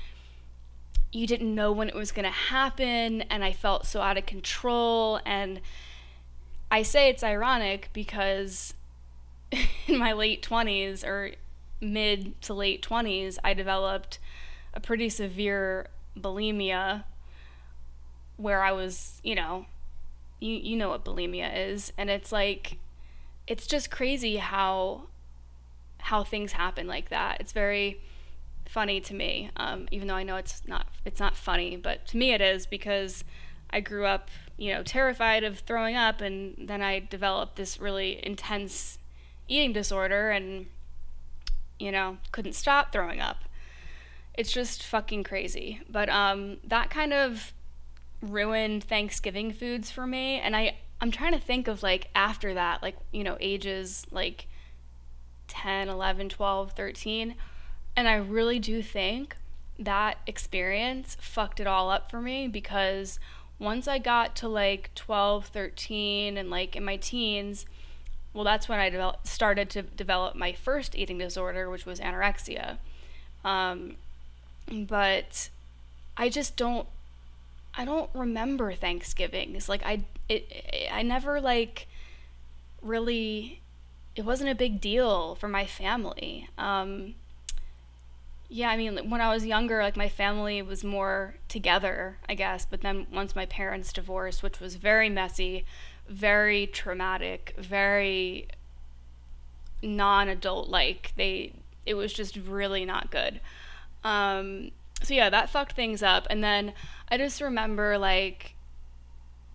[1.12, 4.26] you didn't know when it was going to happen and I felt so out of
[4.26, 5.20] control.
[5.24, 5.62] And
[6.70, 8.74] I say it's ironic because
[9.86, 11.32] in my late 20s or
[11.80, 14.18] mid to late 20s, I developed
[14.74, 17.04] a pretty severe bulimia
[18.36, 19.66] where I was, you know,
[20.40, 22.76] you you know what bulimia is and it's like
[23.46, 25.04] it's just crazy how
[25.98, 27.40] how things happen like that.
[27.40, 28.00] It's very
[28.66, 32.16] funny to me, um, even though I know it's not it's not funny, but to
[32.16, 33.24] me it is because
[33.70, 38.24] I grew up, you know, terrified of throwing up, and then I developed this really
[38.24, 38.98] intense
[39.48, 40.66] eating disorder, and
[41.78, 43.38] you know, couldn't stop throwing up.
[44.34, 45.80] It's just fucking crazy.
[45.88, 47.52] But um, that kind of
[48.20, 52.82] ruined Thanksgiving foods for me, and I I'm trying to think of like after that,
[52.82, 54.46] like you know, ages like
[55.48, 57.34] 10, 11, 12, 13
[57.96, 59.36] and I really do think
[59.78, 63.18] that experience fucked it all up for me because
[63.58, 67.64] once I got to like 12, 13, and like in my teens,
[68.36, 72.76] well, that's when I develop, started to develop my first eating disorder, which was anorexia.
[73.42, 73.96] Um,
[74.70, 75.48] but
[76.18, 76.86] I just don't,
[77.74, 79.70] I don't remember Thanksgivings.
[79.70, 81.88] Like I, it, it, I never like
[82.82, 83.62] really,
[84.14, 86.50] it wasn't a big deal for my family.
[86.58, 87.14] Um,
[88.50, 92.66] yeah, I mean, when I was younger, like my family was more together, I guess.
[92.66, 95.64] But then once my parents divorced, which was very messy,
[96.08, 98.48] very traumatic, very
[99.82, 101.52] non-adult like, they
[101.84, 103.40] it was just really not good.
[104.02, 106.26] Um, so yeah, that fucked things up.
[106.28, 106.72] And then
[107.08, 108.54] I just remember like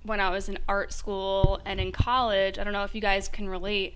[0.04, 2.58] when I was in art school and in college.
[2.58, 3.96] I don't know if you guys can relate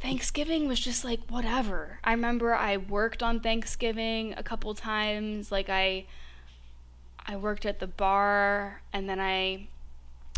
[0.00, 1.98] Thanksgiving was just like whatever.
[2.02, 5.52] I remember I worked on Thanksgiving a couple times.
[5.52, 6.06] Like I
[7.26, 9.68] I worked at the bar and then I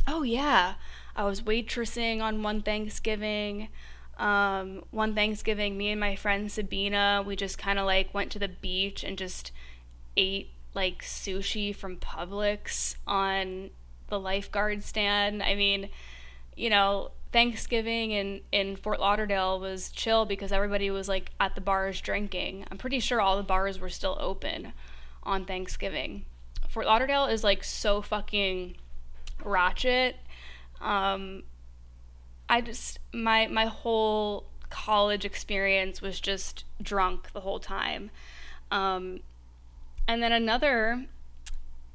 [0.06, 0.74] oh yeah,
[1.14, 3.68] I was waitressing on one Thanksgiving.
[4.18, 8.38] Um, one Thanksgiving, me and my friend Sabina, we just kind of like went to
[8.38, 9.52] the beach and just
[10.16, 13.70] ate like sushi from Publix on
[14.08, 15.42] the lifeguard stand.
[15.42, 15.88] I mean,
[16.56, 21.60] you know, Thanksgiving in, in Fort Lauderdale was chill because everybody was like at the
[21.60, 22.66] bars drinking.
[22.70, 24.72] I'm pretty sure all the bars were still open
[25.22, 26.26] on Thanksgiving.
[26.68, 28.76] Fort Lauderdale is like so fucking
[29.44, 30.16] ratchet.
[30.80, 31.44] Um,
[32.48, 38.10] I just my my whole college experience was just drunk the whole time.
[38.70, 39.20] Um,
[40.08, 41.06] and then another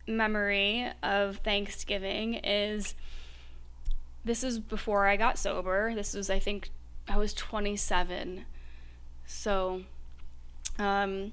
[0.08, 2.96] memory of Thanksgiving is
[4.24, 5.94] this is before I got sober.
[5.96, 6.70] This was, I think,
[7.08, 8.46] I was 27.
[9.26, 9.84] So,
[10.78, 11.32] um,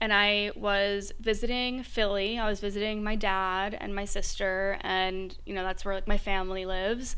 [0.00, 2.38] and I was visiting Philly.
[2.38, 6.18] I was visiting my dad and my sister, and you know that's where like my
[6.18, 7.16] family lives.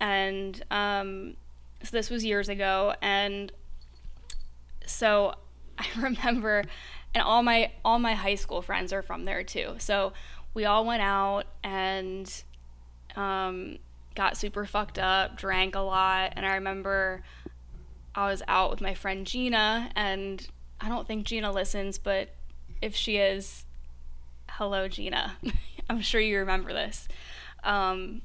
[0.00, 1.36] And um,
[1.82, 3.52] so this was years ago, and
[4.86, 5.34] so
[5.78, 6.64] I remember,
[7.14, 9.76] and all my all my high school friends are from there too.
[9.78, 10.12] So
[10.52, 12.42] we all went out and
[13.14, 13.78] um,
[14.16, 17.22] got super fucked up, drank a lot, and I remember
[18.16, 20.48] I was out with my friend Gina, and
[20.80, 22.30] I don't think Gina listens, but
[22.82, 23.64] if she is,
[24.50, 25.36] hello, Gina.
[25.90, 27.08] I'm sure you remember this.
[27.64, 28.22] Um,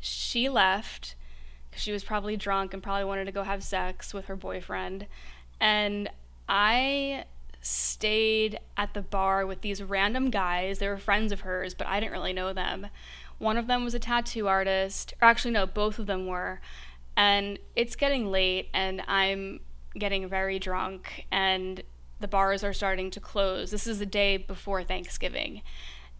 [0.00, 1.14] she left
[1.70, 5.06] because she was probably drunk and probably wanted to go have sex with her boyfriend.
[5.60, 6.08] And
[6.48, 7.24] I
[7.60, 10.78] stayed at the bar with these random guys.
[10.78, 12.88] They were friends of hers, but I didn't really know them.
[13.38, 16.60] One of them was a tattoo artist, or actually, no, both of them were.
[17.16, 19.60] And it's getting late, and I'm
[19.94, 21.82] getting very drunk, and
[22.20, 23.70] the bars are starting to close.
[23.70, 25.62] This is the day before Thanksgiving.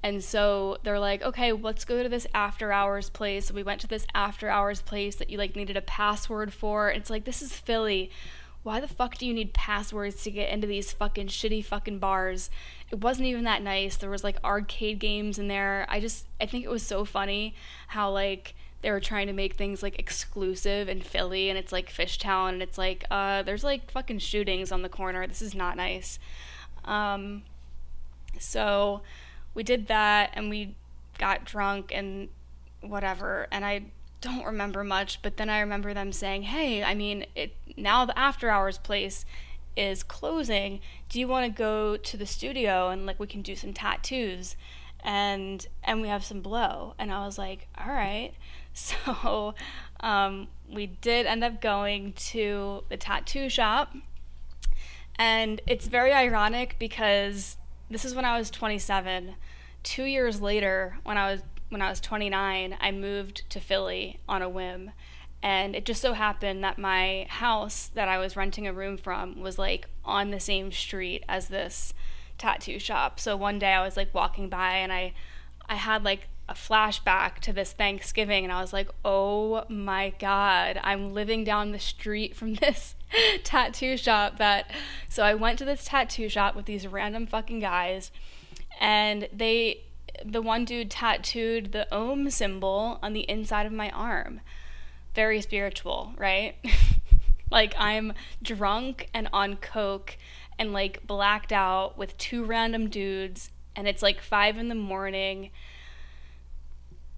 [0.03, 3.47] And so they're like, okay, let's go to this after hours place.
[3.47, 6.91] So we went to this after hours place that you like needed a password for.
[6.91, 8.11] It's like, this is Philly
[8.63, 12.51] why the fuck do you need passwords to get into these fucking shitty fucking bars?
[12.91, 13.97] It wasn't even that nice.
[13.97, 15.87] There was like arcade games in there.
[15.89, 17.55] I just I think it was so funny
[17.89, 21.93] how like they were trying to make things like exclusive in Philly and it's like
[21.93, 25.27] Fishtown and it's like uh there's like fucking shootings on the corner.
[25.27, 26.19] This is not nice.
[26.85, 27.43] Um
[28.39, 29.03] so
[29.55, 30.75] we did that and we
[31.19, 32.29] got drunk and
[32.81, 33.83] whatever and I
[34.21, 38.19] don't remember much, but then I remember them saying, "Hey, I mean, it now the
[38.19, 39.25] after hours place
[39.77, 40.81] is closing.
[41.09, 44.57] Do you want to go to the studio and like we can do some tattoos?"
[45.03, 46.95] And and we have some blow.
[46.99, 48.33] And I was like, "All right."
[49.05, 49.55] So,
[50.01, 53.95] um, we did end up going to the tattoo shop.
[55.17, 57.57] And it's very ironic because
[57.91, 59.35] this is when I was 27.
[59.83, 64.43] 2 years later, when I was when I was 29, I moved to Philly on
[64.43, 64.91] a whim.
[65.43, 69.41] And it just so happened that my house that I was renting a room from
[69.41, 71.95] was like on the same street as this
[72.37, 73.21] tattoo shop.
[73.21, 75.15] So one day I was like walking by and I
[75.69, 80.81] I had like a flashback to this Thanksgiving and I was like, "Oh my god,
[80.83, 82.97] I'm living down the street from this
[83.45, 84.71] tattoo shop that
[85.09, 88.11] so I went to this tattoo shop with these random fucking guys
[88.81, 89.83] and they
[90.25, 94.41] the one dude tattooed the Om symbol on the inside of my arm.
[95.15, 96.57] Very spiritual, right?
[97.51, 100.17] like I'm drunk and on coke
[100.59, 105.51] and like blacked out with two random dudes and it's like 5 in the morning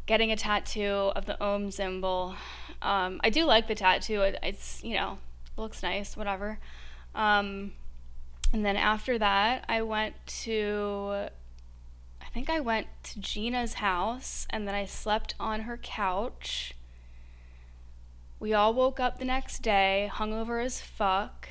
[0.07, 2.35] getting a tattoo of the Om symbol.
[2.81, 4.23] Um, I do like the tattoo.
[4.23, 5.19] It, it's, you know,
[5.57, 6.59] looks nice, whatever.
[7.15, 7.73] Um,
[8.53, 11.29] and then after that, I went to,
[12.21, 16.75] I think I went to Gina's house and then I slept on her couch.
[18.41, 21.51] We all woke up the next day, hungover as fuck.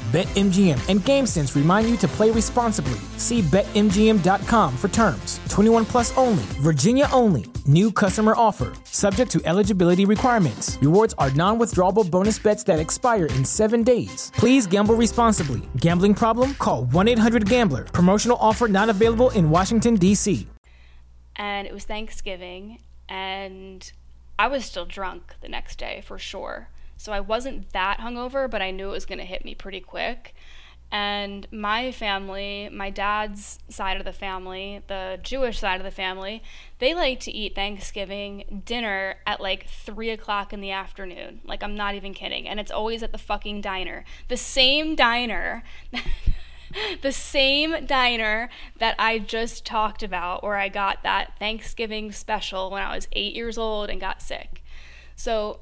[0.11, 2.99] BetMGM and GameSense remind you to play responsibly.
[3.15, 5.39] See BetMGM.com for terms.
[5.47, 7.45] 21 plus only, Virginia only.
[7.65, 10.77] New customer offer, subject to eligibility requirements.
[10.81, 14.33] Rewards are non withdrawable bonus bets that expire in seven days.
[14.35, 15.61] Please gamble responsibly.
[15.77, 16.55] Gambling problem?
[16.55, 17.85] Call 1 800 Gambler.
[17.85, 20.45] Promotional offer not available in Washington, D.C.
[21.37, 23.89] And it was Thanksgiving, and
[24.37, 26.67] I was still drunk the next day for sure.
[27.01, 29.79] So I wasn't that hungover, but I knew it was going to hit me pretty
[29.79, 30.35] quick.
[30.91, 36.43] And my family, my dad's side of the family, the Jewish side of the family,
[36.77, 41.41] they like to eat Thanksgiving dinner at like three o'clock in the afternoon.
[41.43, 42.47] Like, I'm not even kidding.
[42.47, 44.05] And it's always at the fucking diner.
[44.27, 45.63] The same diner.
[47.01, 52.83] the same diner that I just talked about, where I got that Thanksgiving special when
[52.83, 54.63] I was eight years old and got sick.
[55.15, 55.61] So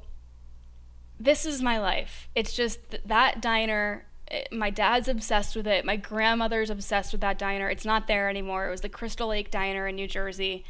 [1.20, 2.28] this is my life.
[2.34, 4.06] It's just that diner.
[4.26, 5.84] It, eh, my dad's obsessed with it.
[5.84, 7.68] My grandmother's obsessed with that diner.
[7.68, 8.66] It's not there anymore.
[8.66, 10.64] It was the Crystal Lake Diner in New Jersey.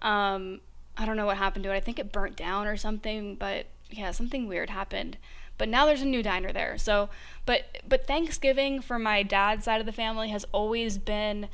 [0.00, 0.60] Um,
[0.96, 1.76] I don't know what happened to it.
[1.76, 5.16] I think it burnt down or something, but yeah, something weird happened.
[5.56, 6.76] But now there's a new diner there.
[6.76, 7.08] So,
[7.46, 11.48] but but Thanksgiving for my dad's side of the family has always been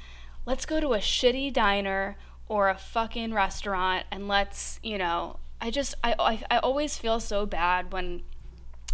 [0.46, 2.16] let's go to a shitty diner
[2.48, 7.20] or a fucking restaurant and let's, you know, I just I, I I always feel
[7.20, 8.20] so bad when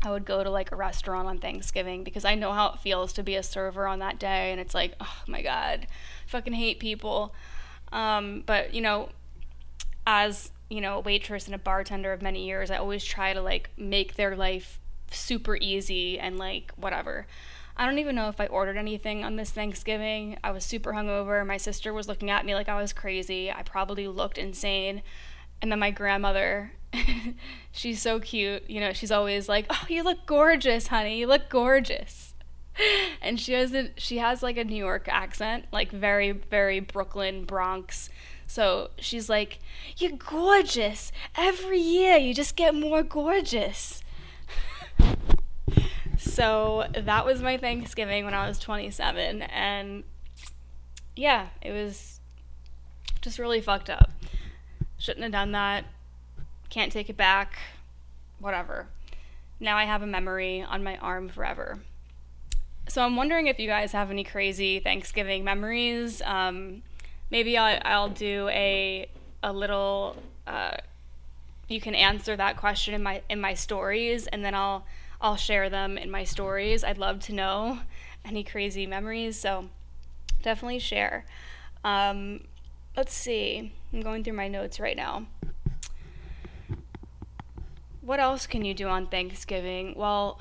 [0.05, 3.13] I would go to like a restaurant on Thanksgiving because I know how it feels
[3.15, 5.89] to be a server on that day and it's like, oh my god,
[6.29, 7.35] fucking hate people.
[7.91, 9.09] Um, but you know,
[10.07, 13.43] as you know, a waitress and a bartender of many years, I always try to
[13.43, 14.79] like make their life
[15.11, 17.27] super easy and like whatever.
[17.77, 20.39] I don't even know if I ordered anything on this Thanksgiving.
[20.45, 21.45] I was super hungover.
[21.45, 23.51] My sister was looking at me like I was crazy.
[23.51, 25.03] I probably looked insane.
[25.63, 26.73] And then my grandmother,
[27.73, 28.69] she's so cute.
[28.69, 31.19] You know, she's always like, "Oh, you look gorgeous, honey.
[31.19, 32.35] You look gorgeous."
[33.21, 37.45] And she has a, she has like a New York accent, like very very Brooklyn
[37.45, 38.09] Bronx.
[38.47, 39.59] So she's like,
[39.99, 41.13] "You're gorgeous.
[41.37, 44.03] Every year you just get more gorgeous."
[46.19, 50.05] so that was my Thanksgiving when I was 27 and
[51.17, 52.21] yeah, it was
[53.21, 54.11] just really fucked up.
[55.01, 55.87] Shouldn't have done that.
[56.69, 57.59] Can't take it back.
[58.39, 58.87] Whatever.
[59.59, 61.81] Now I have a memory on my arm forever.
[62.87, 66.21] So I'm wondering if you guys have any crazy Thanksgiving memories.
[66.23, 66.83] Um,
[67.31, 69.09] maybe I'll, I'll, do a
[69.43, 70.17] a little.
[70.47, 70.77] Uh,
[71.69, 74.85] you can answer that question in my in my stories, and then I'll
[75.21, 76.85] I'll share them in my stories.
[76.85, 77.79] I'd love to know
[78.25, 79.39] any crazy memories.
[79.39, 79.67] So
[80.43, 81.25] definitely share.
[81.85, 82.45] Um,
[82.97, 83.73] let's see.
[83.93, 85.27] I'm going through my notes right now.
[88.01, 89.95] What else can you do on Thanksgiving?
[89.97, 90.41] Well,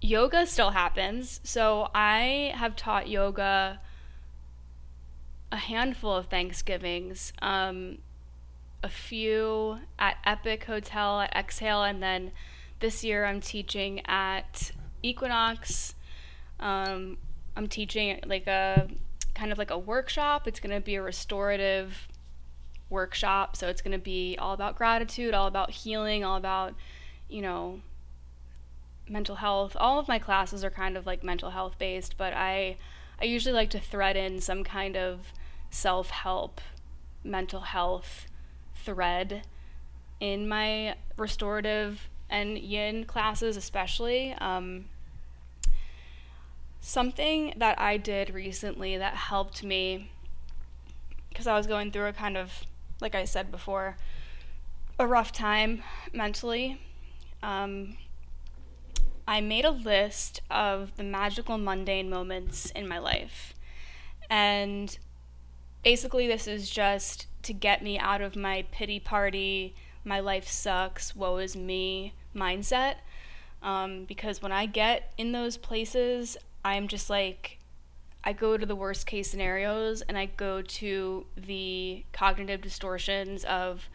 [0.00, 1.40] yoga still happens.
[1.44, 3.80] So I have taught yoga
[5.52, 7.32] a handful of Thanksgivings.
[7.42, 7.98] Um,
[8.82, 12.32] a few at Epic Hotel at Exhale, and then
[12.80, 14.72] this year I'm teaching at
[15.02, 15.94] Equinox.
[16.58, 17.18] Um,
[17.56, 18.88] I'm teaching like a
[19.34, 20.46] kind of like a workshop.
[20.46, 22.08] It's going to be a restorative
[22.88, 23.56] workshop.
[23.56, 26.74] So it's going to be all about gratitude, all about healing, all about,
[27.28, 27.80] you know,
[29.08, 29.76] mental health.
[29.78, 32.76] All of my classes are kind of like mental health based, but I
[33.20, 35.32] I usually like to thread in some kind of
[35.68, 36.60] self-help,
[37.22, 38.26] mental health
[38.74, 39.42] thread
[40.20, 44.32] in my restorative and yin classes especially.
[44.34, 44.86] Um,
[46.80, 50.10] something that I did recently that helped me
[51.28, 52.64] because I was going through a kind of
[53.00, 53.96] like I said before
[54.98, 56.80] a rough time mentally.
[57.42, 57.96] Um,
[59.26, 63.54] I made a list of the magical mundane moments in my life.
[64.28, 64.98] And
[65.82, 69.74] basically, this is just to get me out of my pity party,
[70.04, 72.96] my life sucks, woe is me mindset.
[73.62, 77.58] Um, because when I get in those places, I'm just like,
[78.22, 83.88] I go to the worst case scenarios and I go to the cognitive distortions of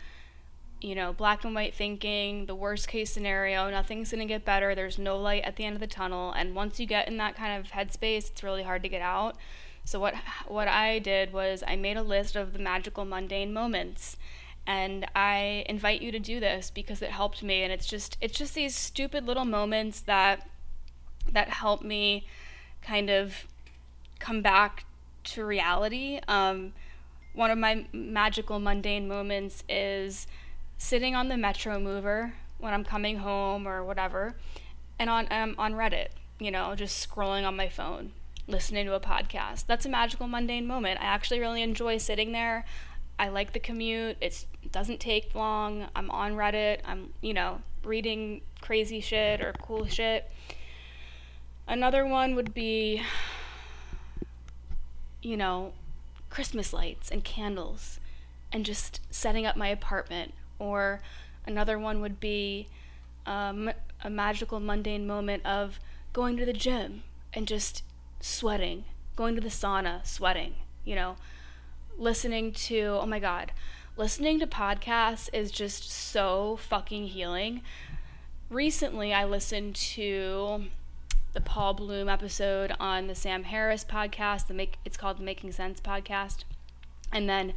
[0.82, 4.76] you know, black and white thinking, the worst case scenario, nothing's going to get better,
[4.76, 7.36] there's no light at the end of the tunnel, and once you get in that
[7.36, 9.38] kind of headspace, it's really hard to get out.
[9.86, 10.16] So what
[10.47, 14.18] what I did was I made a list of the magical mundane moments
[14.66, 18.38] and I invite you to do this because it helped me and it's just it's
[18.38, 20.49] just these stupid little moments that
[21.32, 22.26] that help me
[22.86, 23.46] kind of
[24.20, 24.86] come back
[25.24, 26.20] to reality.
[26.28, 26.74] Um,
[27.34, 30.28] one of my magical mundane moments is
[30.78, 34.36] sitting on the Metro Mover when I'm coming home or whatever,
[35.00, 36.10] and on um, on Reddit,
[36.40, 38.14] you know, just scrolling on my phone,
[38.48, 39.66] listening to a podcast.
[39.66, 41.02] That's a magical mundane moment.
[41.02, 42.66] I actually really enjoy sitting there.
[43.18, 44.18] I like the commute.
[44.20, 45.88] It's, it doesn't take long.
[45.96, 46.80] I'm on Reddit.
[46.86, 50.30] I'm, you know, reading crazy shit or cool shit.
[51.68, 53.01] Another one would be,
[55.22, 55.74] you know,
[56.30, 57.99] Christmas lights and candles
[58.51, 61.01] and just setting up my apartment or
[61.45, 62.68] another one would be
[63.26, 63.72] um,
[64.03, 65.80] a magical mundane moment of
[66.13, 67.03] going to the gym
[67.34, 67.84] and just
[68.20, 68.86] sweating,
[69.16, 70.53] going to the sauna, sweating,
[70.84, 71.16] you know,
[71.97, 73.51] listening to, oh my God,
[73.97, 77.61] listening to podcasts is just so fucking healing.
[78.49, 80.66] Recently, I listened to
[81.36, 84.48] the Paul Bloom episode on the Sam Harris podcast.
[84.48, 86.46] The make it's called the Making Sense podcast,
[87.12, 87.54] and then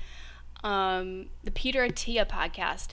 [0.64, 2.88] um, the Peter Attia podcast,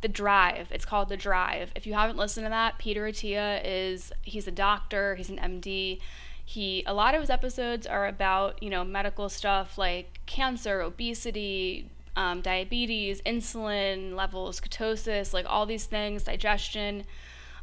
[0.00, 0.68] The Drive.
[0.72, 1.70] It's called The Drive.
[1.76, 6.00] If you haven't listened to that, Peter Attia is he's a doctor, he's an MD.
[6.44, 11.90] He a lot of his episodes are about you know medical stuff like cancer, obesity,
[12.16, 17.04] um, diabetes, insulin levels, ketosis, like all these things, digestion.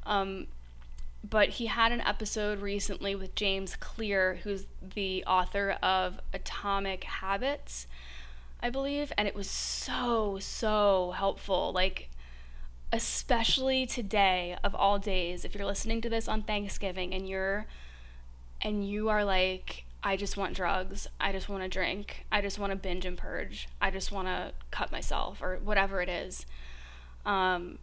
[0.06, 0.48] Um,
[1.28, 7.88] but he had an episode recently with James Clear, who's the author of Atomic Habits
[8.62, 11.72] I believe, and it was so, so helpful.
[11.74, 12.10] Like,
[12.92, 17.68] especially today of all days, if you're listening to this on Thanksgiving and you're
[18.62, 22.60] and you are like, I just want drugs, I just want to drink, I just
[22.60, 26.46] want to binge and purge, I just want to cut myself or whatever it is.
[27.26, 27.80] Um,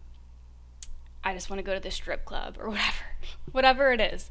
[1.24, 3.15] I just want to go to the strip club or whatever,
[3.52, 4.30] whatever it is.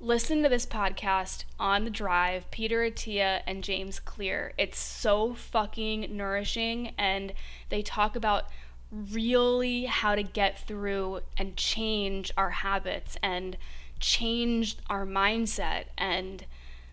[0.00, 4.52] Listen to this podcast on the drive, Peter Attia and James Clear.
[4.56, 7.32] It's so fucking nourishing, and
[7.68, 8.44] they talk about
[8.90, 13.56] really how to get through and change our habits and
[14.00, 15.86] change our mindset.
[15.96, 16.46] And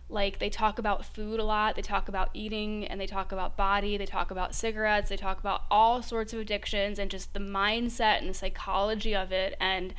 [0.09, 1.75] like they talk about food a lot.
[1.75, 3.97] They talk about eating and they talk about body.
[3.97, 5.09] They talk about cigarettes.
[5.09, 9.31] They talk about all sorts of addictions and just the mindset and the psychology of
[9.31, 9.55] it.
[9.59, 9.93] And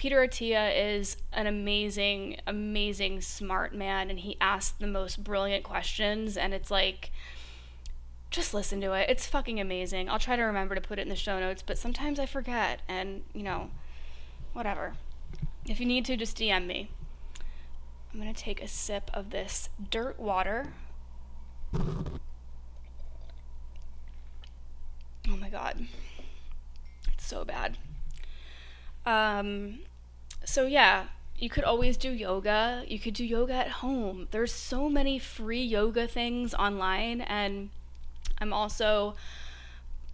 [0.00, 6.38] Peter Attia is an amazing, amazing, smart man, and he asks the most brilliant questions.
[6.38, 7.12] And it's like,
[8.30, 9.10] just listen to it.
[9.10, 10.08] It's fucking amazing.
[10.08, 12.80] I'll try to remember to put it in the show notes, but sometimes I forget,
[12.88, 13.68] and you know,
[14.54, 14.94] whatever.
[15.66, 16.88] If you need to, just DM me.
[18.14, 20.72] I'm gonna take a sip of this dirt water.
[21.74, 22.16] Oh
[25.38, 25.86] my god.
[27.12, 27.76] It's so bad.
[29.04, 29.80] Um,
[30.44, 31.06] so yeah,
[31.38, 32.84] you could always do yoga.
[32.86, 34.28] You could do yoga at home.
[34.30, 37.70] There's so many free yoga things online and
[38.38, 39.14] I'm also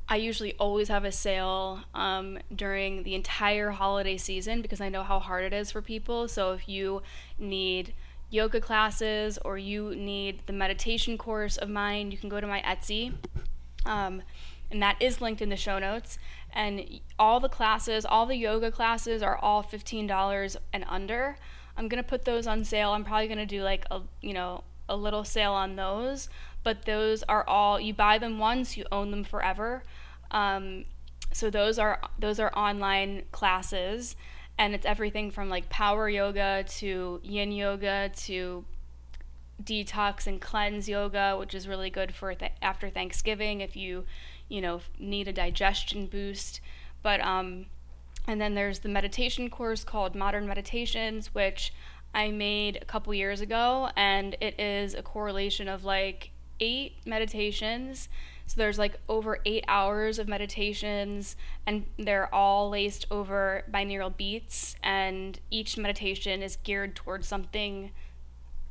[0.09, 5.03] I usually always have a sale um, during the entire holiday season because I know
[5.03, 6.29] how hard it is for people.
[6.29, 7.03] So if you
[7.41, 7.93] need
[8.31, 12.61] yoga classes or you need the meditation course of mine, you can go to my
[12.61, 13.15] Etsy.
[13.85, 14.23] Um,
[14.71, 16.19] and that is linked in the show notes.
[16.57, 21.37] And all the classes, all the yoga classes are all $15 and under.
[21.77, 22.93] I'm going to put those on sale.
[22.93, 26.31] I'm probably going to do like a, you know, a little sale on those,
[26.65, 29.83] but those are all you buy them once, you own them forever.
[30.31, 30.87] Um,
[31.33, 34.17] so those are those are online classes
[34.59, 38.65] and it's everything from like power yoga to yin yoga to
[39.63, 44.05] detox and cleanse yoga, which is really good for th- after Thanksgiving if you,
[44.49, 46.61] you know, need a digestion boost.
[47.03, 47.67] But um,
[48.27, 51.73] and then there's the meditation course called Modern Meditations, which
[52.15, 56.31] I made a couple years ago, and it is a correlation of like
[56.61, 58.09] eight meditations.
[58.47, 61.37] So there's like over eight hours of meditations,
[61.67, 67.91] and they're all laced over binaural beats, and each meditation is geared towards something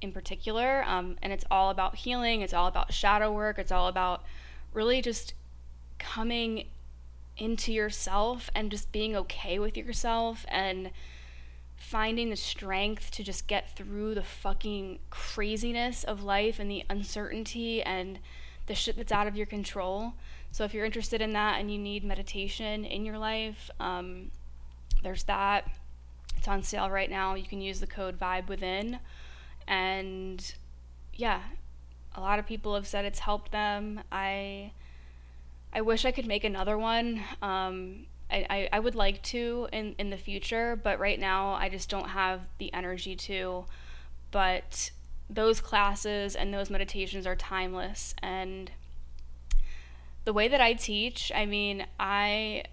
[0.01, 0.83] in particular.
[0.87, 4.23] Um, and it's all about healing, it's all about shadow work, it's all about
[4.73, 5.33] really just
[6.05, 6.67] coming
[7.37, 10.91] into yourself and just being okay with yourself and
[11.75, 17.81] finding the strength to just get through the fucking craziness of life and the uncertainty
[17.81, 18.19] and
[18.67, 20.13] the shit that's out of your control.
[20.51, 24.31] So if you're interested in that and you need meditation in your life, um,
[25.03, 25.67] there's that.
[26.37, 27.35] It's on sale right now.
[27.35, 28.99] You can use the code Vibe Within,
[29.67, 30.53] and
[31.13, 31.41] yeah,
[32.13, 34.01] a lot of people have said it's helped them.
[34.11, 34.71] I
[35.75, 37.21] I wish I could make another one.
[37.41, 41.67] Um, I, I, I would like to in, in the future, but right now I
[41.67, 43.65] just don't have the energy to.
[44.31, 44.91] But
[45.29, 48.15] those classes and those meditations are timeless.
[48.23, 48.71] And
[50.23, 52.63] the way that I teach, I mean, I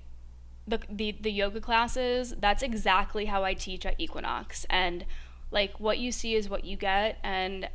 [0.66, 5.04] the, the the yoga classes that's exactly how i teach at equinox and
[5.50, 7.68] like what you see is what you get and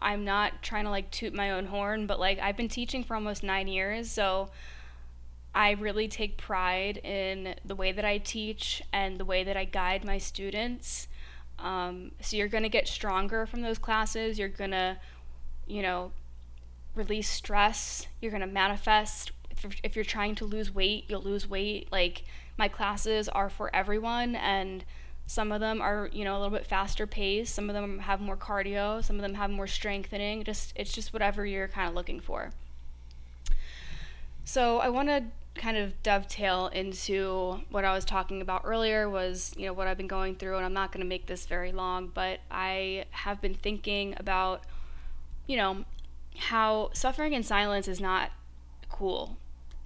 [0.00, 3.14] I'm not trying to like toot my own horn, but like I've been teaching for
[3.14, 4.50] almost nine years, so
[5.54, 9.64] I really take pride in the way that I teach and the way that I
[9.64, 11.08] guide my students.
[11.58, 14.38] Um, so you're to get stronger from those classes.
[14.38, 14.98] You're to,
[15.66, 16.12] you know,
[16.94, 18.06] release stress.
[18.20, 19.32] You're to manifest.
[19.50, 21.90] If, if you're trying to lose weight, you'll lose weight.
[21.90, 22.24] Like
[22.56, 24.84] my classes are for everyone and
[25.28, 27.54] some of them are, you know, a little bit faster paced.
[27.54, 29.04] Some of them have more cardio.
[29.04, 30.42] Some of them have more strengthening.
[30.42, 32.50] Just it's just whatever you're kind of looking for.
[34.46, 35.24] So I want to
[35.54, 39.98] kind of dovetail into what I was talking about earlier was, you know, what I've
[39.98, 43.42] been going through and I'm not going to make this very long, but I have
[43.42, 44.62] been thinking about,
[45.46, 45.84] you know,
[46.38, 48.30] how suffering in silence is not
[48.88, 49.36] cool.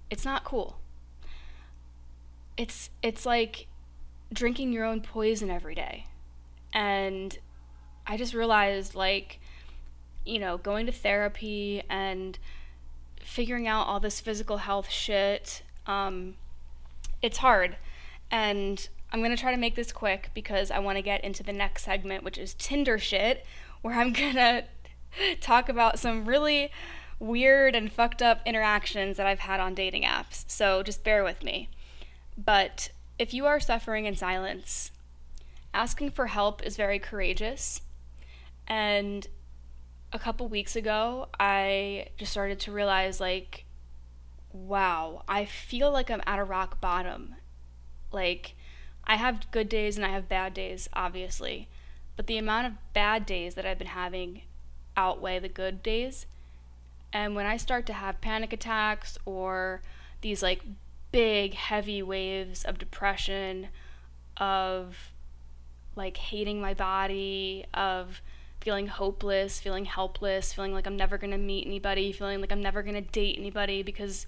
[0.08, 0.78] It's not cool.
[2.56, 3.66] It's it's like
[4.32, 6.06] drinking your own poison every day.
[6.72, 7.38] And
[8.06, 9.40] I just realized, like,
[10.24, 12.38] you know, going to therapy and
[13.20, 16.34] figuring out all this physical health shit, um,
[17.20, 17.76] it's hard.
[18.30, 21.42] And I'm going to try to make this quick because I want to get into
[21.42, 23.44] the next segment, which is Tinder shit,
[23.82, 24.64] where I'm going to
[25.40, 26.70] talk about some really
[27.18, 30.44] weird and fucked up interactions that I've had on dating apps.
[30.48, 31.68] So just bear with me.
[32.36, 34.90] But if you are suffering in silence,
[35.74, 37.82] asking for help is very courageous.
[38.66, 39.26] And
[40.12, 43.64] a couple weeks ago, I just started to realize like,
[44.52, 47.36] wow, I feel like I'm at a rock bottom.
[48.10, 48.54] Like,
[49.04, 51.68] I have good days and I have bad days, obviously.
[52.16, 54.42] But the amount of bad days that I've been having
[54.96, 56.26] outweigh the good days.
[57.12, 59.82] And when I start to have panic attacks or
[60.20, 60.62] these like
[61.12, 63.68] big, heavy waves of depression,
[64.38, 65.12] of
[65.94, 68.20] like hating my body, of
[68.60, 72.62] feeling hopeless, feeling helpless, feeling like I'm never going to meet anybody, feeling like I'm
[72.62, 74.26] never going to date anybody because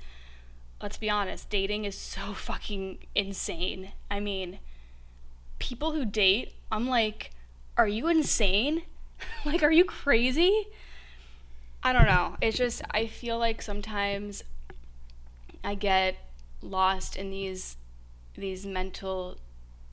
[0.82, 3.93] let's be honest, dating is so fucking insane.
[4.11, 4.59] I mean,
[5.59, 7.30] people who date, I'm like,
[7.76, 8.82] are you insane?
[9.45, 10.66] like, are you crazy?
[11.82, 12.37] I don't know.
[12.41, 14.43] It's just, I feel like sometimes
[15.62, 16.16] I get
[16.65, 17.77] lost in these
[18.35, 19.39] these mental,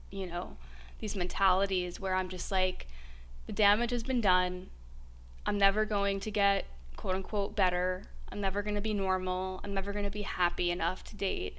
[0.09, 0.57] you know,
[0.99, 2.87] these mentalities where I'm just like
[3.47, 4.69] the damage has been done.
[5.45, 6.65] I'm never going to get
[6.95, 8.03] quote unquote better.
[8.31, 9.59] I'm never going to be normal.
[9.63, 11.57] I'm never going to be happy enough to date.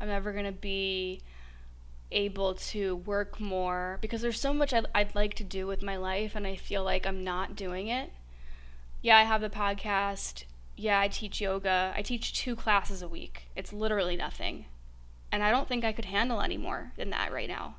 [0.00, 1.20] I'm never going to be
[2.10, 5.96] able to work more because there's so much I'd, I'd like to do with my
[5.96, 8.12] life and I feel like I'm not doing it.
[9.02, 10.44] Yeah, I have the podcast
[10.78, 11.92] yeah, I teach yoga.
[11.96, 13.48] I teach two classes a week.
[13.56, 14.66] It's literally nothing.
[15.32, 17.74] And I don't think I could handle any more than that right now.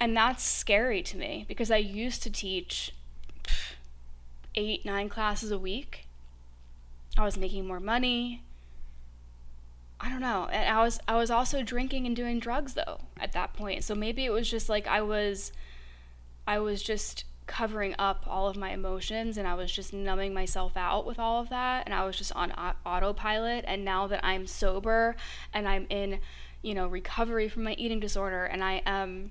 [0.00, 2.92] And that's scary to me because I used to teach
[4.54, 6.06] eight, nine classes a week.
[7.16, 8.42] I was making more money.
[10.00, 10.48] I don't know.
[10.50, 13.84] And I was I was also drinking and doing drugs though at that point.
[13.84, 15.52] So maybe it was just like I was
[16.46, 20.76] I was just covering up all of my emotions and I was just numbing myself
[20.76, 22.52] out with all of that and I was just on
[22.86, 25.14] autopilot and now that I'm sober
[25.52, 26.20] and I'm in
[26.64, 29.30] you know, recovery from my eating disorder and I am,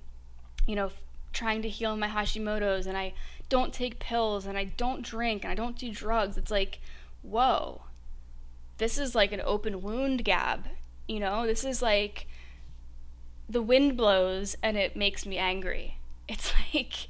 [0.68, 0.92] you know,
[1.32, 3.12] trying to heal my Hashimoto's and I
[3.48, 6.38] don't take pills and I don't drink and I don't do drugs.
[6.38, 6.78] It's like,
[7.22, 7.82] whoa,
[8.78, 10.68] this is like an open wound, Gab.
[11.08, 12.28] You know, this is like
[13.48, 15.98] the wind blows and it makes me angry.
[16.28, 17.08] It's like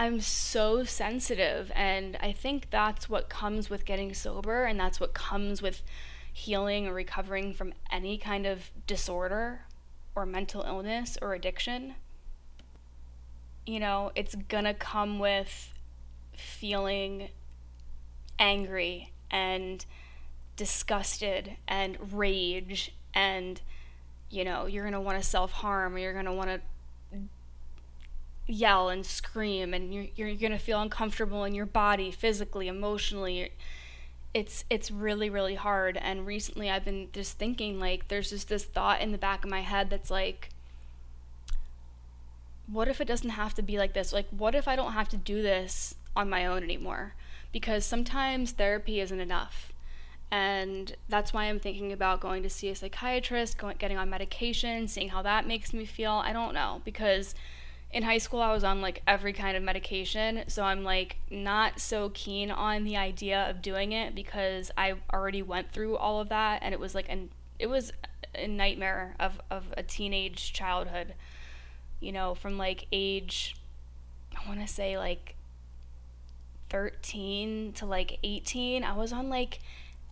[0.00, 5.12] I'm so sensitive, and I think that's what comes with getting sober, and that's what
[5.12, 5.82] comes with
[6.32, 9.66] healing or recovering from any kind of disorder
[10.14, 11.96] or mental illness or addiction.
[13.66, 15.74] You know, it's gonna come with
[16.34, 17.28] feeling
[18.38, 19.84] angry and
[20.56, 23.60] disgusted and rage and
[24.30, 26.60] you know you're going to want to self-harm or you're going to want to
[28.50, 33.52] yell and scream and you're, you're going to feel uncomfortable in your body physically emotionally.
[34.34, 35.96] It's it's really really hard.
[35.96, 39.50] And recently i've been just thinking like there's just this thought in the back of
[39.50, 40.50] my head that's like
[42.66, 44.12] what if it doesn't have to be like this?
[44.12, 47.14] Like what if i don't have to do this on my own anymore?
[47.52, 49.72] Because sometimes therapy isn't enough.
[50.32, 54.86] And that's why I'm thinking about going to see a psychiatrist, going, getting on medication,
[54.86, 56.12] seeing how that makes me feel.
[56.12, 56.82] I don't know.
[56.84, 57.34] Because
[57.92, 61.80] in high school I was on like every kind of medication, so I'm like not
[61.80, 66.28] so keen on the idea of doing it because I already went through all of
[66.28, 67.92] that and it was like an it was
[68.34, 71.14] a nightmare of of a teenage childhood.
[71.98, 73.56] You know, from like age
[74.36, 75.34] I want to say like
[76.70, 79.58] 13 to like 18, I was on like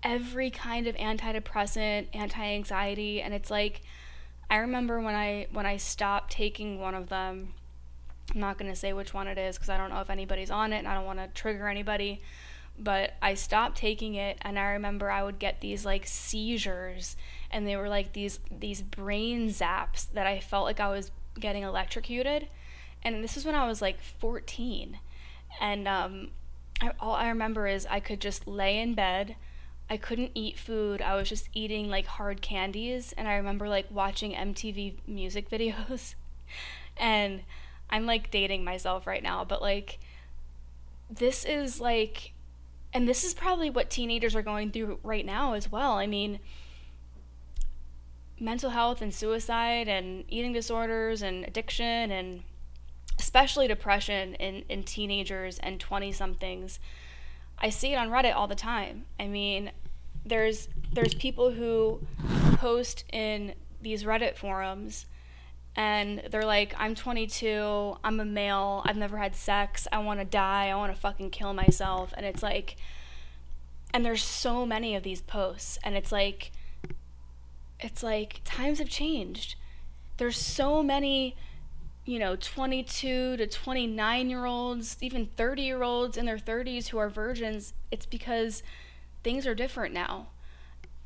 [0.02, 3.82] every kind of antidepressant, anti-anxiety, and it's like
[4.50, 7.54] I remember when I when I stopped taking one of them.
[8.34, 10.50] I'm not going to say which one it is because I don't know if anybody's
[10.50, 12.22] on it and I don't want to trigger anybody.
[12.78, 17.16] But I stopped taking it and I remember I would get these like seizures
[17.50, 21.10] and they were like these these brain zaps that I felt like I was
[21.40, 22.48] getting electrocuted.
[23.02, 24.98] And this was when I was like 14.
[25.60, 26.30] And um,
[26.80, 29.36] I, all I remember is I could just lay in bed
[29.90, 31.00] I couldn't eat food.
[31.00, 36.14] I was just eating like hard candies and I remember like watching MTV music videos.
[36.96, 37.42] and
[37.90, 39.98] I'm like dating myself right now, but like
[41.10, 42.32] this is like
[42.92, 45.92] and this is probably what teenagers are going through right now as well.
[45.92, 46.40] I mean,
[48.40, 52.42] mental health and suicide and eating disorders and addiction and
[53.18, 56.78] especially depression in, in teenagers and 20 somethings
[57.60, 59.06] I see it on Reddit all the time.
[59.18, 59.72] I mean,
[60.24, 62.00] there's there's people who
[62.56, 65.06] post in these Reddit forums
[65.78, 70.24] and they're like, I'm 22, I'm a male, I've never had sex, I want to
[70.24, 72.12] die, I want to fucking kill myself.
[72.16, 72.74] And it's like,
[73.94, 76.50] and there's so many of these posts, and it's like,
[77.78, 79.54] it's like times have changed.
[80.16, 81.36] There's so many
[82.04, 86.96] you know, 22 to 29 year olds, even 30 year olds in their 30s who
[86.96, 88.62] are virgins, it's because
[89.22, 90.28] things are different now.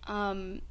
[0.07, 0.63] Um,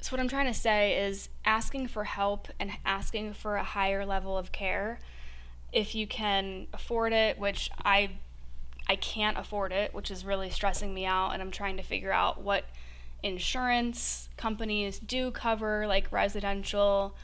[0.00, 4.06] so, what I'm trying to say is asking for help and asking for a higher
[4.06, 5.00] level of care
[5.72, 8.10] if you can afford it, which I
[8.88, 12.12] I can't afford it, which is really stressing me out and I'm trying to figure
[12.12, 12.64] out what
[13.22, 17.14] insurance companies do cover like residential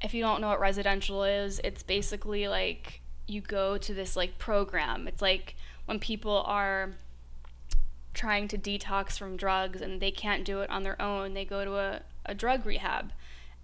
[0.00, 4.38] if you don't know what residential is, it's basically like you go to this like
[4.38, 5.08] program.
[5.08, 6.92] It's like when people are
[8.14, 11.64] trying to detox from drugs and they can't do it on their own, they go
[11.64, 13.12] to a, a drug rehab.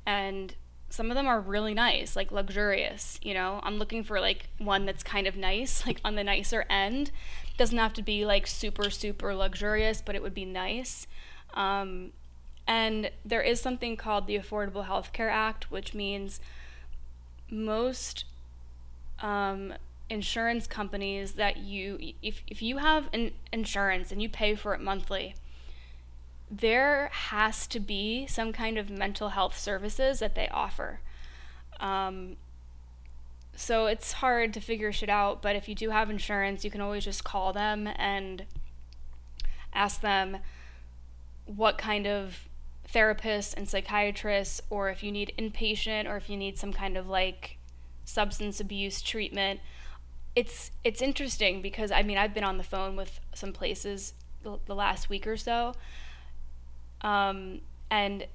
[0.07, 0.55] And
[0.91, 3.61] some of them are really nice, like luxurious, you know.
[3.63, 7.11] I'm looking for like one that's kind of nice, like on the nicer end.
[7.57, 11.07] Doesn't have to be like super, super luxurious, but it would be nice.
[11.55, 12.13] Um,
[12.67, 16.41] and there is something called the Affordable Health Care Act, which means
[17.51, 18.25] most
[19.21, 19.75] um,
[20.11, 24.81] insurance companies that you, if, if you have an insurance and you pay for it
[24.81, 25.35] monthly,
[26.51, 31.01] there has to be some kind of mental health services that they offer.
[31.81, 32.37] Um,
[33.57, 36.81] so it's hard to figure shit out, but if you do have insurance, you can
[36.81, 38.45] always just call them and
[39.73, 40.39] ask them
[41.47, 42.49] what kind of
[42.93, 47.09] therapists and psychiatrists, or if you need inpatient, or if you need some kind of
[47.09, 47.59] like
[48.05, 49.61] substance abuse treatment.
[50.37, 54.59] It's it's interesting because I mean I've been on the phone with some places the,
[54.75, 55.75] last week or so,
[57.01, 57.61] um,
[57.91, 58.27] and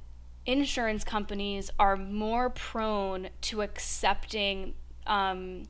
[0.46, 4.74] insurance companies are more prone to accepting
[5.06, 5.64] um,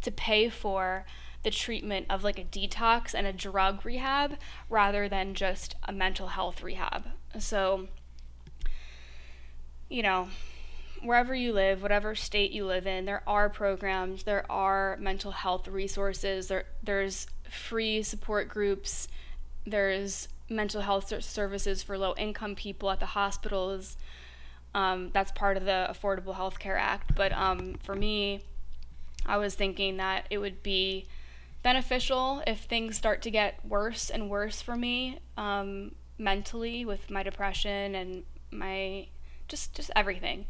[0.00, 1.04] to pay for
[1.42, 4.36] the treatment of like a detox and a drug rehab
[4.70, 7.08] rather than just a mental health rehab.
[7.38, 7.88] So
[9.92, 10.28] you know,
[11.02, 15.68] wherever you live, whatever state you live in, there are programs, there are mental health
[15.68, 19.08] resources, there, there's free support groups,
[19.66, 23.96] there's mental health services for low income people at the hospitals.
[24.74, 27.14] Um, that's part of the Affordable Health Care Act.
[27.14, 28.40] But um, for me,
[29.26, 31.06] I was thinking that it would be
[31.62, 37.22] beneficial if things start to get worse and worse for me um, mentally with my
[37.22, 39.06] depression and my
[39.48, 40.46] just just everything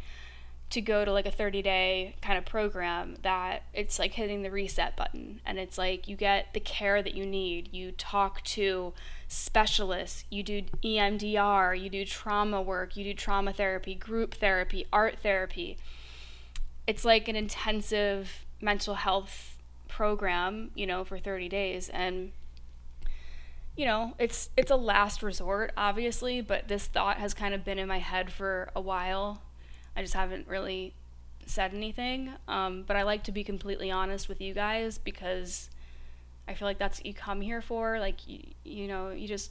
[0.72, 4.50] to go to like a 30 day kind of program that it's like hitting the
[4.50, 5.40] reset button.
[5.44, 7.72] And it's like you get the care that you need.
[7.72, 8.92] You talk to
[9.28, 10.24] specialists.
[10.30, 12.96] You do EMDR you do trauma work.
[12.96, 15.78] You do trauma therapy group therapy art therapy.
[16.86, 19.58] It's like an intensive mental health
[19.88, 21.88] program you know for 30 days.
[21.90, 22.32] And
[23.76, 27.78] you know, it's it's a last resort, obviously, but this thought has kind of been
[27.78, 29.42] in my head for a while.
[29.96, 30.94] I just haven't really
[31.46, 32.32] said anything.
[32.48, 35.70] Um, but I like to be completely honest with you guys because
[36.48, 37.98] I feel like that's what you come here for.
[37.98, 39.50] Like you, you know, you just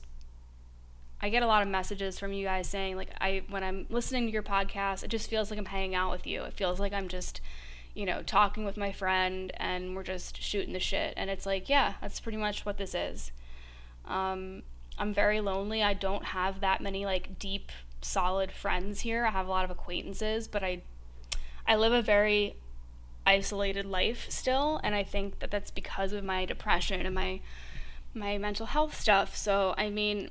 [1.22, 4.28] I get a lot of messages from you guys saying like I when I'm listening
[4.28, 6.44] to your podcast, it just feels like I'm hanging out with you.
[6.44, 7.42] It feels like I'm just
[7.94, 11.14] you know, talking with my friend and we're just shooting the shit.
[11.18, 13.32] And it's like, yeah, that's pretty much what this is.
[14.06, 14.64] Um,
[14.98, 15.84] I'm very lonely.
[15.84, 17.72] I don't have that many like deep,
[18.02, 19.26] solid friends here.
[19.26, 20.82] I have a lot of acquaintances, but I,
[21.68, 22.56] I live a very
[23.26, 27.42] isolated life still, and I think that that's because of my depression and my,
[28.14, 29.36] my mental health stuff.
[29.36, 30.30] So I mean,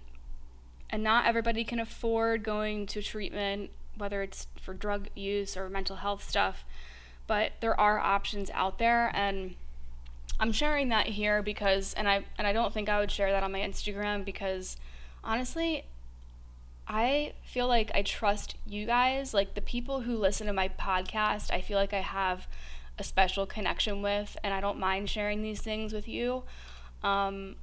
[0.91, 5.97] and not everybody can afford going to treatment, whether it's for drug use or mental
[5.97, 6.65] health stuff,
[7.27, 9.55] but there are options out there and
[10.41, 13.43] I'm sharing that here because and I and I don't think I would share that
[13.43, 14.79] on my Instagram because
[15.23, 15.85] honestly
[16.93, 21.53] I feel like I trust you guys, like the people who listen to my podcast,
[21.53, 22.49] I feel like I have
[22.99, 26.43] a special connection with and I don't mind sharing these things with you.
[27.05, 27.55] Um,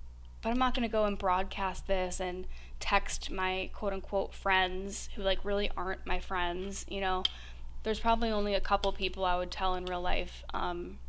[0.42, 2.48] but I'm not going to go and broadcast this and
[2.80, 7.24] text my quote unquote friends who like really aren't my friends, you know.
[7.84, 10.46] There's probably only a couple people I would tell in real life.
[10.54, 11.00] Um,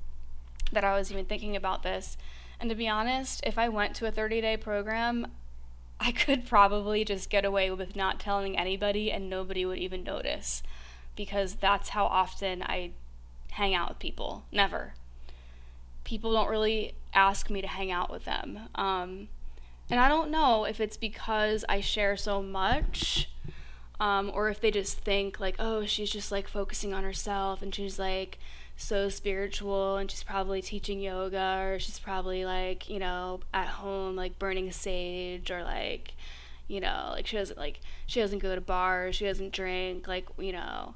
[0.72, 2.16] that I was even thinking about this.
[2.58, 5.28] And to be honest, if I went to a 30 day program,
[6.00, 10.62] I could probably just get away with not telling anybody and nobody would even notice
[11.16, 12.92] because that's how often I
[13.52, 14.44] hang out with people.
[14.52, 14.94] Never.
[16.04, 18.60] People don't really ask me to hang out with them.
[18.76, 19.28] Um,
[19.90, 23.28] and I don't know if it's because I share so much
[23.98, 27.74] um, or if they just think, like, oh, she's just like focusing on herself and
[27.74, 28.38] she's like,
[28.80, 34.14] so spiritual and she's probably teaching yoga or she's probably like you know at home
[34.14, 36.14] like burning sage or like
[36.68, 40.26] you know like she doesn't like she doesn't go to bars she doesn't drink like
[40.38, 40.94] you know.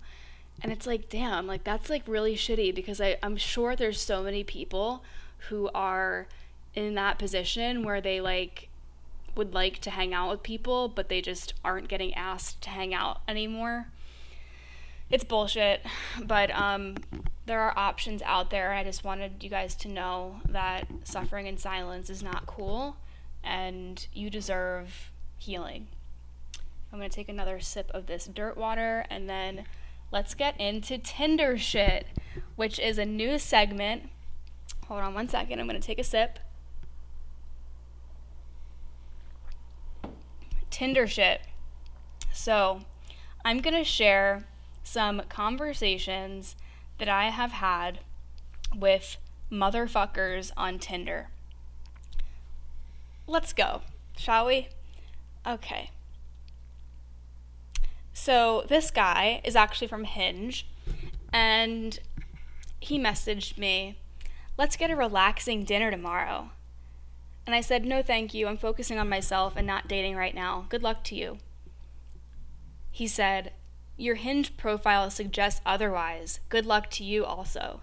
[0.62, 4.22] And it's like damn like that's like really shitty because I, i'm sure there's so
[4.22, 5.02] many people
[5.48, 6.28] who are
[6.74, 8.68] in that position where they like
[9.34, 12.94] would like to hang out with people but they just aren't getting asked to hang
[12.94, 13.88] out anymore.
[15.10, 15.84] It's bullshit
[16.22, 16.94] but um
[17.46, 18.72] there are options out there.
[18.72, 22.96] I just wanted you guys to know that suffering in silence is not cool
[23.42, 25.88] and you deserve healing.
[26.92, 29.64] I'm going to take another sip of this dirt water and then
[30.12, 32.06] let's get into Tinder shit,
[32.54, 34.10] which is a new segment.
[34.86, 35.58] Hold on one second.
[35.58, 36.38] I'm going to take a sip.
[40.70, 41.40] Tinder shit.
[42.32, 42.82] So,
[43.44, 44.44] I'm going to share
[44.84, 46.56] some conversations
[47.02, 47.98] that I have had
[48.72, 49.16] with
[49.50, 51.30] motherfuckers on Tinder.
[53.26, 53.82] Let's go,
[54.16, 54.68] shall we?
[55.44, 55.90] Okay.
[58.14, 60.64] So, this guy is actually from Hinge,
[61.32, 61.98] and
[62.78, 63.98] he messaged me,
[64.56, 66.50] Let's get a relaxing dinner tomorrow.
[67.44, 68.46] And I said, No, thank you.
[68.46, 70.66] I'm focusing on myself and not dating right now.
[70.68, 71.38] Good luck to you.
[72.92, 73.50] He said,
[74.02, 76.40] your Hinge profile suggests otherwise.
[76.48, 77.80] Good luck to you also.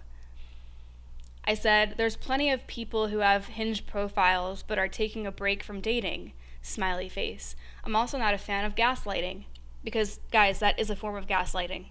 [1.46, 5.62] I said, There's plenty of people who have Hinge profiles but are taking a break
[5.62, 6.32] from dating.
[6.60, 7.56] Smiley face.
[7.84, 9.44] I'm also not a fan of gaslighting.
[9.82, 11.86] Because, guys, that is a form of gaslighting.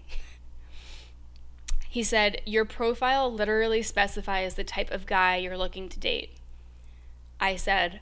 [1.88, 6.36] he said, Your profile literally specifies the type of guy you're looking to date.
[7.40, 7.98] I said,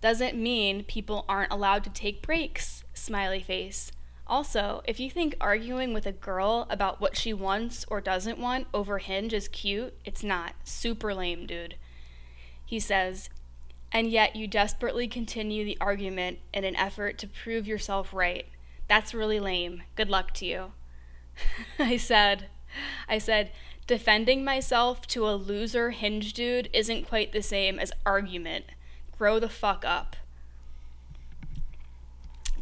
[0.00, 2.84] Doesn't mean people aren't allowed to take breaks.
[2.94, 3.90] Smiley face.
[4.26, 8.66] Also, if you think arguing with a girl about what she wants or doesn't want
[8.74, 10.54] over Hinge is cute, it's not.
[10.64, 11.76] Super lame, dude.
[12.64, 13.30] He says,
[13.92, 18.46] and yet you desperately continue the argument in an effort to prove yourself right.
[18.88, 19.84] That's really lame.
[19.94, 20.72] Good luck to you.
[21.78, 22.48] I said,
[23.08, 23.52] I said,
[23.86, 28.64] defending myself to a loser hinge dude isn't quite the same as argument.
[29.16, 30.16] Grow the fuck up.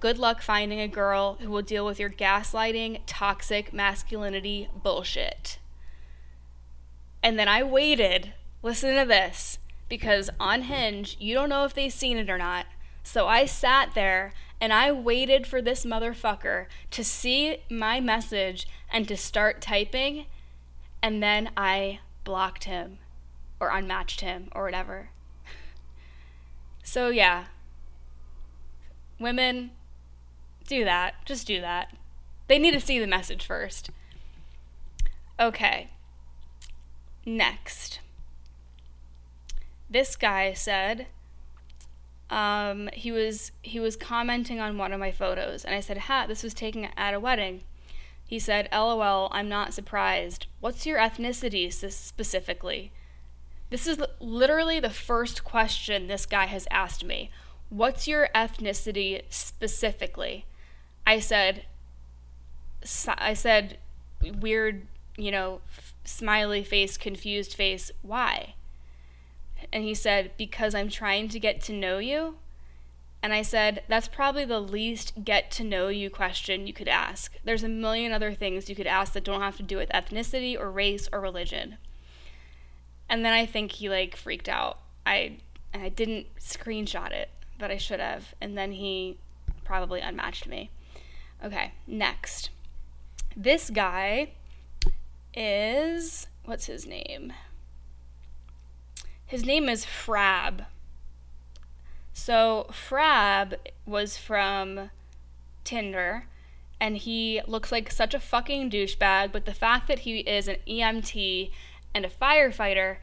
[0.00, 5.58] Good luck finding a girl who will deal with your gaslighting, toxic masculinity bullshit.
[7.22, 8.34] And then I waited.
[8.62, 9.58] Listen to this.
[9.88, 12.66] Because on Hinge, you don't know if they've seen it or not.
[13.02, 19.06] So I sat there and I waited for this motherfucker to see my message and
[19.08, 20.26] to start typing.
[21.02, 22.98] And then I blocked him
[23.60, 25.10] or unmatched him or whatever.
[26.86, 27.46] So, yeah.
[29.18, 29.70] Women,
[30.66, 31.14] do that.
[31.24, 31.94] Just do that.
[32.48, 33.90] They need to see the message first.
[35.38, 35.88] Okay.
[37.24, 38.00] Next.
[39.88, 41.06] This guy said
[42.30, 46.26] um, he was he was commenting on one of my photos and I said, "Ha,
[46.26, 47.62] this was taken at a wedding."
[48.26, 50.46] He said, "LOL, I'm not surprised.
[50.60, 52.92] What's your ethnicity specifically?"
[53.70, 57.30] This is literally the first question this guy has asked me.
[57.70, 60.44] What's your ethnicity specifically?
[61.06, 61.64] I said,
[63.08, 63.78] I said,
[64.22, 64.86] weird,
[65.16, 65.60] you know,
[66.04, 67.90] smiley face, confused face.
[68.02, 68.54] Why?
[69.72, 72.36] And he said, because I'm trying to get to know you.
[73.22, 77.32] And I said, that's probably the least get to know you question you could ask.
[77.42, 80.58] There's a million other things you could ask that don't have to do with ethnicity
[80.58, 81.78] or race or religion.
[83.08, 84.78] And then I think he like freaked out.
[85.06, 85.38] I
[85.72, 88.34] and I didn't screenshot it, but I should have.
[88.40, 89.16] And then he
[89.64, 90.70] probably unmatched me.
[91.44, 92.48] Okay, next.
[93.36, 94.30] This guy
[95.34, 97.34] is what's his name?
[99.26, 100.64] His name is Frab.
[102.14, 104.90] So Frab was from
[105.64, 106.26] Tinder
[106.80, 110.56] and he looks like such a fucking douchebag, but the fact that he is an
[110.66, 111.50] EMT
[111.94, 112.96] and a firefighter,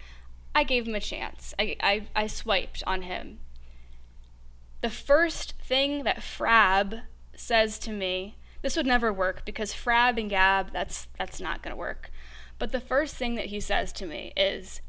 [0.56, 1.54] I gave him a chance.
[1.60, 3.40] I, I, I swiped on him.
[4.82, 7.02] The first thing that Frab
[7.42, 11.76] says to me, this would never work because Frab and Gab, that's that's not gonna
[11.76, 12.12] work.
[12.60, 14.82] But the first thing that he says to me is,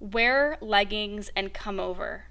[0.00, 2.24] wear leggings and come over.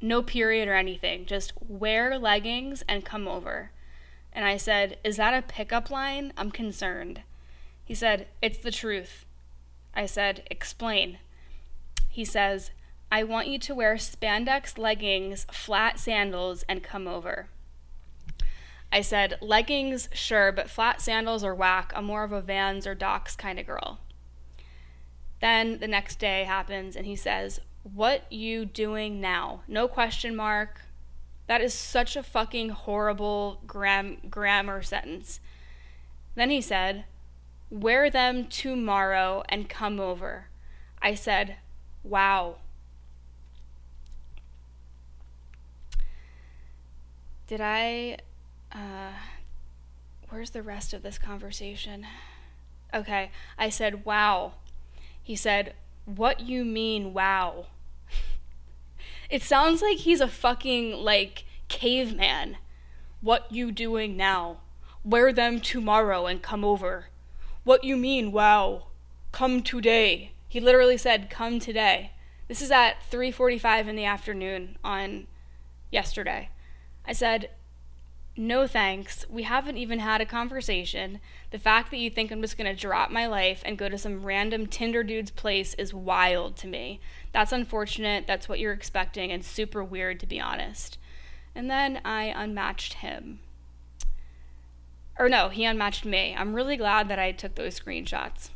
[0.00, 3.70] No period or anything, just wear leggings and come over.
[4.32, 6.32] And I said, Is that a pickup line?
[6.36, 7.22] I'm concerned.
[7.84, 9.24] He said, It's the truth.
[9.94, 11.18] I said, Explain.
[12.08, 12.70] He says,
[13.10, 17.48] I want you to wear spandex leggings, flat sandals, and come over.
[18.94, 21.92] I said, Leggings, sure, but flat sandals are whack.
[21.96, 23.98] I'm more of a Vans or Docs kind of girl.
[25.40, 29.62] Then the next day happens and he says, What you doing now?
[29.66, 30.82] No question mark.
[31.48, 35.40] That is such a fucking horrible gram- grammar sentence.
[36.36, 37.04] Then he said,
[37.70, 40.50] Wear them tomorrow and come over.
[41.02, 41.56] I said,
[42.04, 42.58] Wow.
[47.48, 48.18] Did I.
[48.74, 49.12] Uh,
[50.28, 52.06] where's the rest of this conversation?
[52.92, 54.54] Okay, I said, Wow.
[55.22, 57.66] He said, What you mean, wow?
[59.30, 62.56] it sounds like he's a fucking, like, caveman.
[63.20, 64.58] What you doing now?
[65.04, 67.06] Wear them tomorrow and come over.
[67.62, 68.88] What you mean, wow?
[69.32, 70.32] Come today.
[70.48, 72.12] He literally said, "Come today."
[72.46, 75.26] This is at 3:45 in the afternoon on
[75.90, 76.50] yesterday.
[77.06, 77.50] I said,
[78.36, 79.24] "No thanks.
[79.28, 81.20] We haven't even had a conversation.
[81.50, 83.98] The fact that you think I'm just going to drop my life and go to
[83.98, 87.00] some random Tinder dude's place is wild to me.
[87.32, 88.26] That's unfortunate.
[88.26, 90.98] That's what you're expecting and super weird to be honest."
[91.54, 93.38] And then I unmatched him
[95.18, 96.34] or no, he unmatched me.
[96.36, 98.50] I'm really glad that I took those screenshots.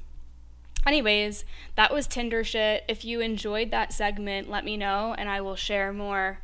[0.86, 1.44] Anyways,
[1.76, 2.84] that was Tinder shit.
[2.88, 6.40] If you enjoyed that segment, let me know and I will share more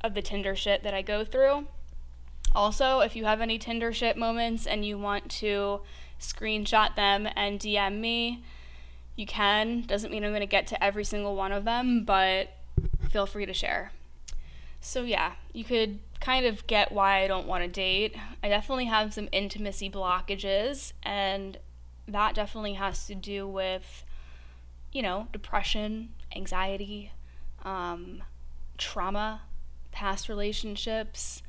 [0.00, 1.66] of the Tinder shit that I go through.
[2.54, 5.80] Also, if you have any Tinder shit moments and you want to
[6.20, 8.44] screenshot them and DM me,
[9.16, 9.82] you can.
[9.82, 12.50] Doesn't mean I'm going to get to every single one of them, but
[13.10, 13.92] feel free to share.
[14.80, 18.16] So, yeah, you could kind of get why I don't want to date.
[18.42, 21.58] I definitely have some intimacy blockages, and
[22.06, 24.04] that definitely has to do with,
[24.92, 27.12] you know, depression, anxiety,
[27.64, 28.22] um,
[28.76, 29.42] trauma,
[29.90, 31.42] past relationships.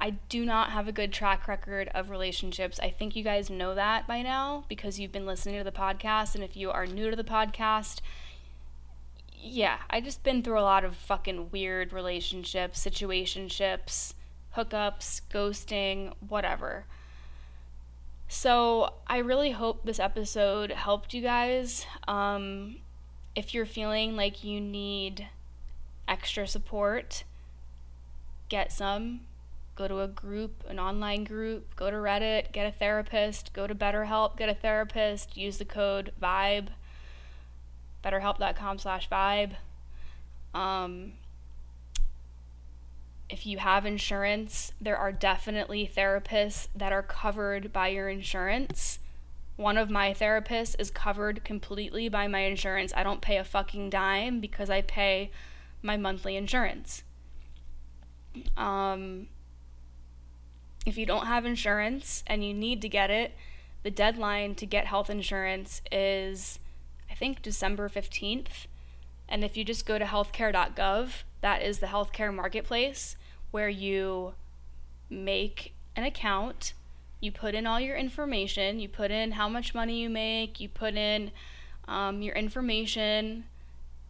[0.00, 2.78] I do not have a good track record of relationships.
[2.80, 6.34] I think you guys know that by now because you've been listening to the podcast.
[6.34, 8.00] And if you are new to the podcast,
[9.36, 14.14] yeah, I just been through a lot of fucking weird relationships, situationships,
[14.56, 16.84] hookups, ghosting, whatever.
[18.28, 21.86] So I really hope this episode helped you guys.
[22.06, 22.76] Um,
[23.34, 25.28] if you're feeling like you need
[26.06, 27.24] extra support,
[28.48, 29.20] get some.
[29.78, 33.76] Go to a group, an online group, go to Reddit, get a therapist, go to
[33.76, 36.70] BetterHelp, get a therapist, use the code VIBE,
[38.04, 39.54] betterhelp.com slash VIBE.
[40.52, 41.12] Um,
[43.28, 48.98] if you have insurance, there are definitely therapists that are covered by your insurance.
[49.54, 52.92] One of my therapists is covered completely by my insurance.
[52.96, 55.30] I don't pay a fucking dime because I pay
[55.82, 57.04] my monthly insurance.
[58.56, 59.28] Um,
[60.86, 63.32] if you don't have insurance and you need to get it,
[63.82, 66.58] the deadline to get health insurance is,
[67.10, 68.66] I think, December 15th.
[69.28, 71.10] And if you just go to healthcare.gov,
[71.40, 73.16] that is the healthcare marketplace
[73.50, 74.34] where you
[75.10, 76.72] make an account,
[77.20, 80.68] you put in all your information, you put in how much money you make, you
[80.68, 81.30] put in
[81.86, 83.44] um, your information,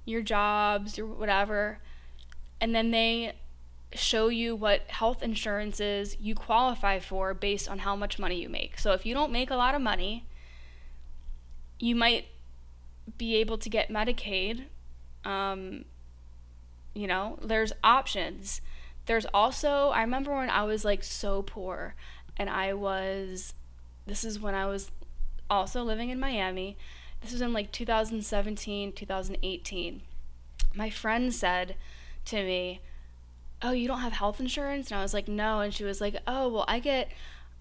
[0.04, 1.78] your jobs, your whatever,
[2.60, 3.32] and then they
[3.94, 8.78] show you what health insurances you qualify for based on how much money you make.
[8.78, 10.26] So if you don't make a lot of money,
[11.78, 12.26] you might
[13.16, 14.64] be able to get Medicaid.
[15.24, 15.84] Um,
[16.94, 18.60] you know, there's options.
[19.06, 21.94] There's also, I remember when I was like so poor
[22.36, 23.54] and I was,
[24.06, 24.90] this is when I was
[25.48, 26.76] also living in Miami.
[27.22, 30.02] This was in like 2017, 2018.
[30.74, 31.76] My friend said
[32.26, 32.82] to me,
[33.62, 34.90] oh you don't have health insurance?
[34.90, 35.60] And i was like no.
[35.60, 37.10] And she was like oh well i get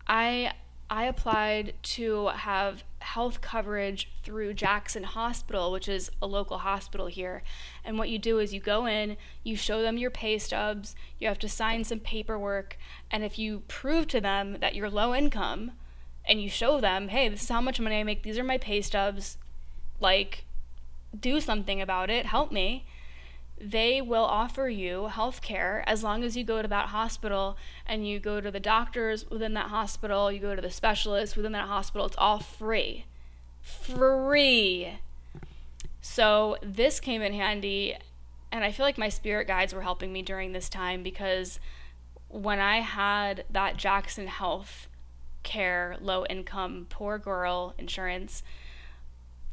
[0.07, 0.53] i
[0.89, 7.43] i applied to have health coverage through jackson hospital which is a local hospital here.
[7.83, 11.27] And what you do is you go in you show them your pay stubs you
[11.27, 12.77] have to sign some paperwork
[13.11, 15.71] and if you prove to them that you're low income
[16.25, 18.57] and you show them hey this is how much money i make these are my
[18.57, 19.37] pay stubs
[19.99, 20.43] like
[21.19, 22.85] do something about it help me
[23.59, 28.07] they will offer you health care as long as you go to that hospital and
[28.07, 31.67] you go to the doctors within that hospital, you go to the specialists within that
[31.67, 32.05] hospital.
[32.05, 33.05] It's all free.
[33.61, 34.99] Free.
[36.01, 37.95] So this came in handy,
[38.51, 41.59] and I feel like my spirit guides were helping me during this time because
[42.29, 44.87] when I had that Jackson Health
[45.43, 48.43] Care low income poor girl insurance,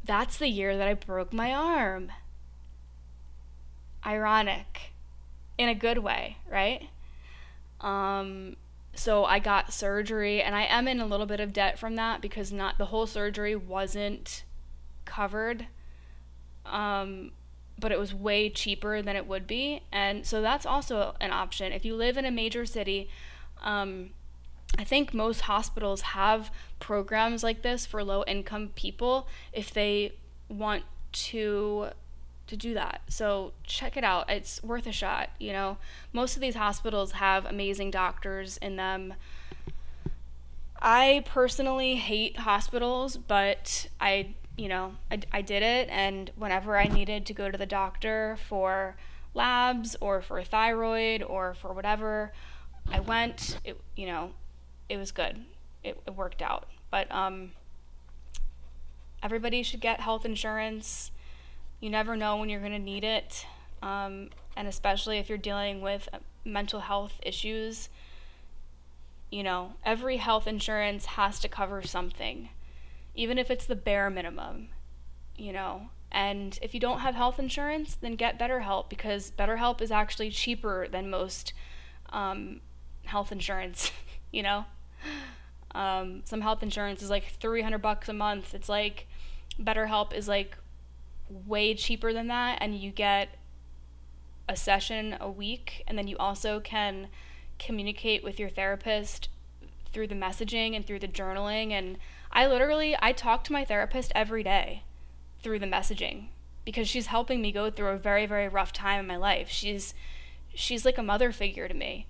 [0.03, 2.11] that's the year that I broke my arm
[4.05, 4.93] ironic
[5.57, 6.89] in a good way, right?
[7.81, 8.55] Um,
[8.93, 12.21] so I got surgery, and I am in a little bit of debt from that
[12.21, 14.43] because not the whole surgery wasn't
[15.05, 15.67] covered.
[16.65, 17.31] Um,
[17.77, 21.73] but it was way cheaper than it would be, and so that's also an option
[21.73, 23.09] if you live in a major city.
[23.61, 24.11] Um,
[24.77, 30.13] I think most hospitals have programs like this for low income people if they
[30.49, 31.89] want to
[32.47, 33.01] to do that.
[33.07, 34.29] So check it out.
[34.29, 35.77] It's worth a shot, you know.
[36.13, 39.15] Most of these hospitals have amazing doctors in them.
[40.79, 46.85] I personally hate hospitals, but I, you know, I, I did it and whenever I
[46.85, 48.95] needed to go to the doctor for
[49.33, 52.31] labs or for thyroid or for whatever,
[52.91, 54.31] I went, it, you know,
[54.87, 55.43] it was good.
[55.83, 56.67] It, it worked out.
[56.91, 57.53] But um
[59.23, 61.09] everybody should get health insurance
[61.79, 63.45] you never know when you're going to need it.
[63.81, 67.89] Um, and especially if you're dealing with uh, mental health issues,
[69.31, 72.49] you know, every health insurance has to cover something,
[73.15, 74.69] even if it's the bare minimum,
[75.37, 75.89] you know.
[76.11, 80.87] And if you don't have health insurance, then get BetterHelp because BetterHelp is actually cheaper
[80.87, 81.51] than most
[82.11, 82.61] um,
[83.03, 83.91] health insurance,
[84.31, 84.65] you know.
[85.73, 88.53] Um, some health insurance is like 300 bucks a month.
[88.53, 89.07] It's like
[89.61, 90.57] BetterHelp is like
[91.29, 93.29] way cheaper than that and you get
[94.47, 97.07] a session a week and then you also can
[97.57, 99.29] communicate with your therapist
[99.91, 101.97] through the messaging and through the journaling and
[102.31, 104.83] I literally I talk to my therapist every day
[105.41, 106.27] through the messaging
[106.65, 109.49] because she's helping me go through a very very rough time in my life.
[109.49, 109.93] She's
[110.53, 112.07] she's like a mother figure to me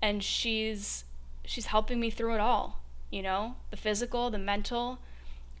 [0.00, 1.04] and she's
[1.44, 2.80] she's helping me through it all,
[3.10, 3.56] you know?
[3.70, 4.98] The physical, the mental.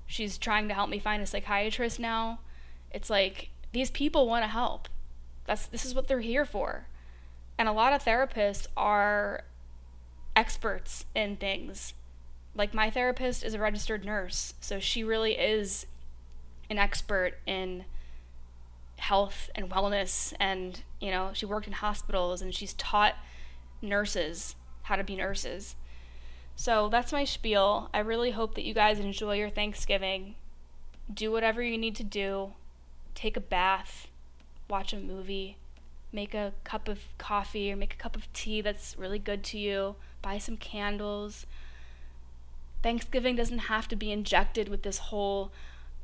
[0.06, 2.40] She's trying to help me find a psychiatrist now.
[2.96, 4.88] It's like these people want to help.
[5.44, 6.86] That's this is what they're here for.
[7.58, 9.44] And a lot of therapists are
[10.34, 11.92] experts in things.
[12.54, 15.84] Like my therapist is a registered nurse, so she really is
[16.70, 17.84] an expert in
[18.96, 23.16] health and wellness and, you know, she worked in hospitals and she's taught
[23.82, 25.76] nurses how to be nurses.
[26.56, 27.90] So that's my spiel.
[27.92, 30.36] I really hope that you guys enjoy your Thanksgiving.
[31.12, 32.52] Do whatever you need to do.
[33.16, 34.06] Take a bath,
[34.70, 35.56] watch a movie,
[36.12, 39.58] make a cup of coffee or make a cup of tea that's really good to
[39.58, 41.46] you, buy some candles.
[42.84, 45.50] Thanksgiving doesn't have to be injected with this whole,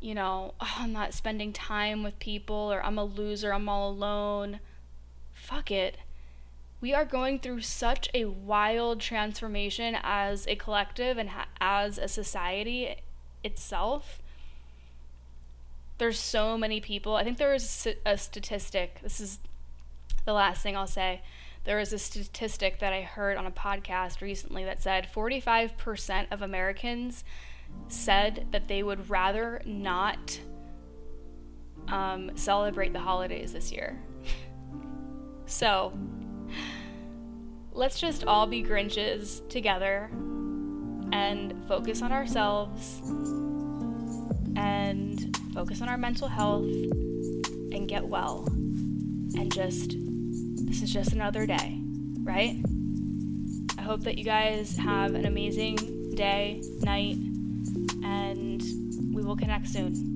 [0.01, 3.91] you know, oh, I'm not spending time with people or I'm a loser, I'm all
[3.91, 4.59] alone.
[5.33, 5.99] Fuck it
[6.83, 12.09] we are going through such a wild transformation as a collective and ha- as a
[12.09, 12.97] society
[13.45, 14.21] itself.
[16.03, 17.15] There's so many people.
[17.15, 18.99] I think there is a statistic.
[19.05, 19.39] This is
[20.25, 21.23] the last thing I'll say.
[21.63, 26.43] There was a statistic that I heard on a podcast recently that said 45% of
[26.43, 27.23] Americans
[27.87, 30.41] said that they would rather not
[31.87, 33.97] um, celebrate the holidays this year.
[35.47, 35.97] so,
[37.73, 40.11] let's just all be Grinches together
[41.13, 43.01] and focus on ourselves
[44.57, 48.47] and focus on our mental health and get well.
[48.49, 49.97] And just,
[50.67, 51.81] this is just another day,
[52.23, 52.63] right?
[53.79, 57.17] I hope that you guys have an amazing day, night,
[58.05, 58.63] and
[59.15, 60.13] we will connect soon.